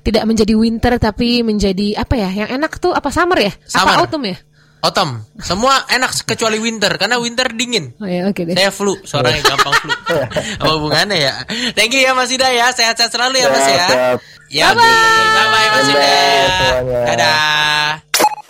tidak 0.06 0.24
menjadi 0.30 0.54
winter 0.54 0.94
tapi 1.02 1.42
menjadi 1.42 1.98
apa 1.98 2.14
ya? 2.14 2.30
Yang 2.46 2.50
enak 2.62 2.72
tuh 2.78 2.92
apa 2.94 3.10
summer 3.10 3.40
ya? 3.42 3.54
Summer. 3.66 3.98
Apa 3.98 4.06
autumn 4.06 4.30
ya? 4.30 4.38
Autumn. 4.82 5.22
Semua 5.38 5.86
enak 5.86 6.26
kecuali 6.26 6.58
winter 6.58 6.98
karena 6.98 7.22
winter 7.22 7.54
dingin. 7.54 7.94
Oh 8.02 8.10
ya, 8.10 8.26
oke 8.26 8.42
deh. 8.50 8.58
Saya 8.58 8.74
flu, 8.74 8.98
suaranya 9.06 9.42
gampang 9.46 9.74
flu. 9.78 9.94
Apa 10.62 10.72
hubungannya 10.74 11.18
ya? 11.22 11.34
Thank 11.78 11.94
you 11.94 12.02
ya 12.02 12.18
Mas 12.18 12.34
Huda 12.34 12.50
ya. 12.50 12.74
Sehat-sehat 12.74 13.14
selalu 13.14 13.46
ya 13.46 13.48
Mas 13.54 13.68
ya. 13.70 13.86
Siap, 13.86 14.20
Ya, 14.52 14.74
bye-bye 14.74 15.68
Mas 15.70 15.86
Huda. 15.86 16.02
Bye-bye 16.02 16.70
semuanya. 16.82 17.06
Dadah. 17.08 17.90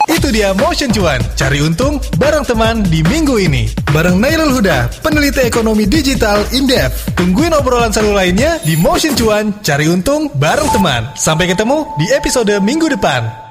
Itu 0.09 0.33
dia 0.33 0.49
Motion 0.57 0.89
Cuan, 0.89 1.21
cari 1.37 1.61
untung 1.61 2.01
bareng 2.17 2.41
teman 2.41 2.81
di 2.89 3.05
minggu 3.05 3.37
ini. 3.37 3.69
Bareng 3.93 4.17
Nailul 4.17 4.57
Huda, 4.57 4.89
peneliti 5.05 5.45
ekonomi 5.45 5.85
digital 5.85 6.41
Indef. 6.57 7.11
Tungguin 7.13 7.53
obrolan 7.53 7.93
seru 7.93 8.15
lainnya 8.15 8.57
di 8.65 8.73
Motion 8.79 9.13
Cuan, 9.13 9.61
cari 9.61 9.85
untung 9.85 10.31
bareng 10.33 10.73
teman. 10.73 11.05
Sampai 11.13 11.45
ketemu 11.45 11.85
di 12.01 12.09
episode 12.17 12.55
minggu 12.63 12.89
depan. 12.97 13.50